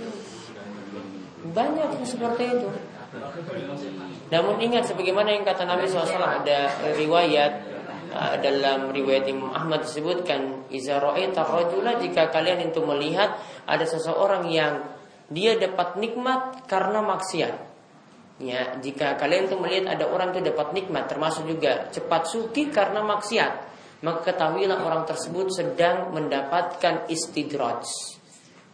[1.50, 2.70] Banyak yang seperti itu.
[4.30, 7.52] Namun ingat sebagaimana yang kata Nabi SAW ada riwayat
[8.14, 13.34] uh, dalam riwayat Imam Ahmad disebutkan iza ra'aita rajula jika kalian itu melihat
[13.66, 14.82] ada seseorang yang
[15.30, 17.73] dia dapat nikmat karena maksiat.
[18.42, 22.98] Ya, jika kalian itu melihat ada orang itu dapat nikmat termasuk juga cepat suki karena
[23.06, 23.52] maksiat,
[24.02, 27.86] maka ketahuilah orang tersebut sedang mendapatkan istidraj.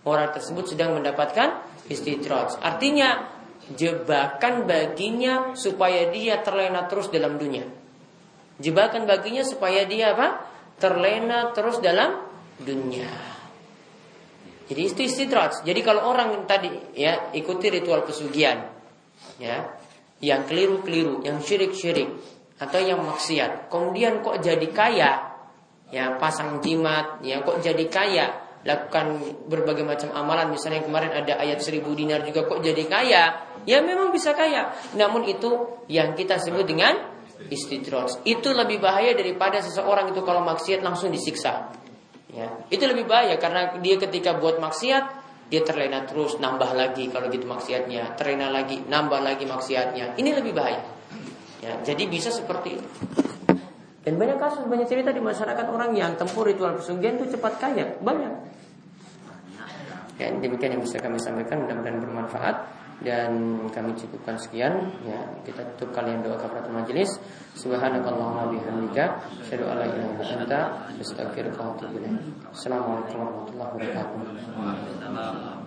[0.09, 1.61] Orang tersebut sedang mendapatkan
[1.93, 2.57] istidraj.
[2.65, 3.29] Artinya
[3.77, 7.69] jebakan baginya supaya dia terlena terus dalam dunia.
[8.57, 10.41] Jebakan baginya supaya dia apa?
[10.81, 12.25] Terlena terus dalam
[12.57, 13.13] dunia.
[14.73, 15.69] Jadi istidraj.
[15.69, 18.80] Jadi kalau orang tadi ya ikuti ritual pesugihan,
[19.41, 19.81] ya
[20.21, 22.13] yang keliru-keliru, yang syirik-syirik
[22.61, 25.33] atau yang maksiat, kemudian kok jadi kaya,
[25.89, 28.37] ya pasang jimat, ya kok jadi kaya,
[28.69, 29.17] lakukan
[29.49, 33.23] berbagai macam amalan, misalnya kemarin ada ayat seribu dinar juga kok jadi kaya,
[33.65, 34.77] ya memang bisa kaya.
[34.93, 37.01] Namun itu yang kita sebut dengan
[37.49, 38.21] istidroj.
[38.29, 41.73] Itu lebih bahaya daripada seseorang itu kalau maksiat langsung disiksa.
[42.31, 45.20] Ya, itu lebih bahaya karena dia ketika buat maksiat
[45.51, 48.15] dia terlena terus nambah lagi kalau gitu maksiatnya.
[48.15, 50.15] Terlena lagi nambah lagi maksiatnya.
[50.15, 50.81] Ini lebih bahaya
[51.61, 52.89] ya jadi bisa seperti itu.
[54.01, 57.85] Dan banyak kasus banyak cerita di masyarakat orang yang tempuh ritual pesugihan itu cepat kaya.
[58.01, 58.33] Banyak.
[60.17, 61.69] Ya demikian yang bisa kami sampaikan.
[61.69, 62.57] Mudah-mudahan bermanfaat
[63.01, 63.31] dan
[63.73, 64.93] kami cukupkan sekian.
[65.05, 67.09] Ya kita tutup kalian doa kafaratul majelis
[67.57, 70.61] subhanakallahumma bihamdika asyhadu an la ilaha illa anta
[70.97, 72.21] astaghfiruka wa atubu ilaik.
[72.53, 75.60] Assalamualaikum warahmatullahi wabarakatuh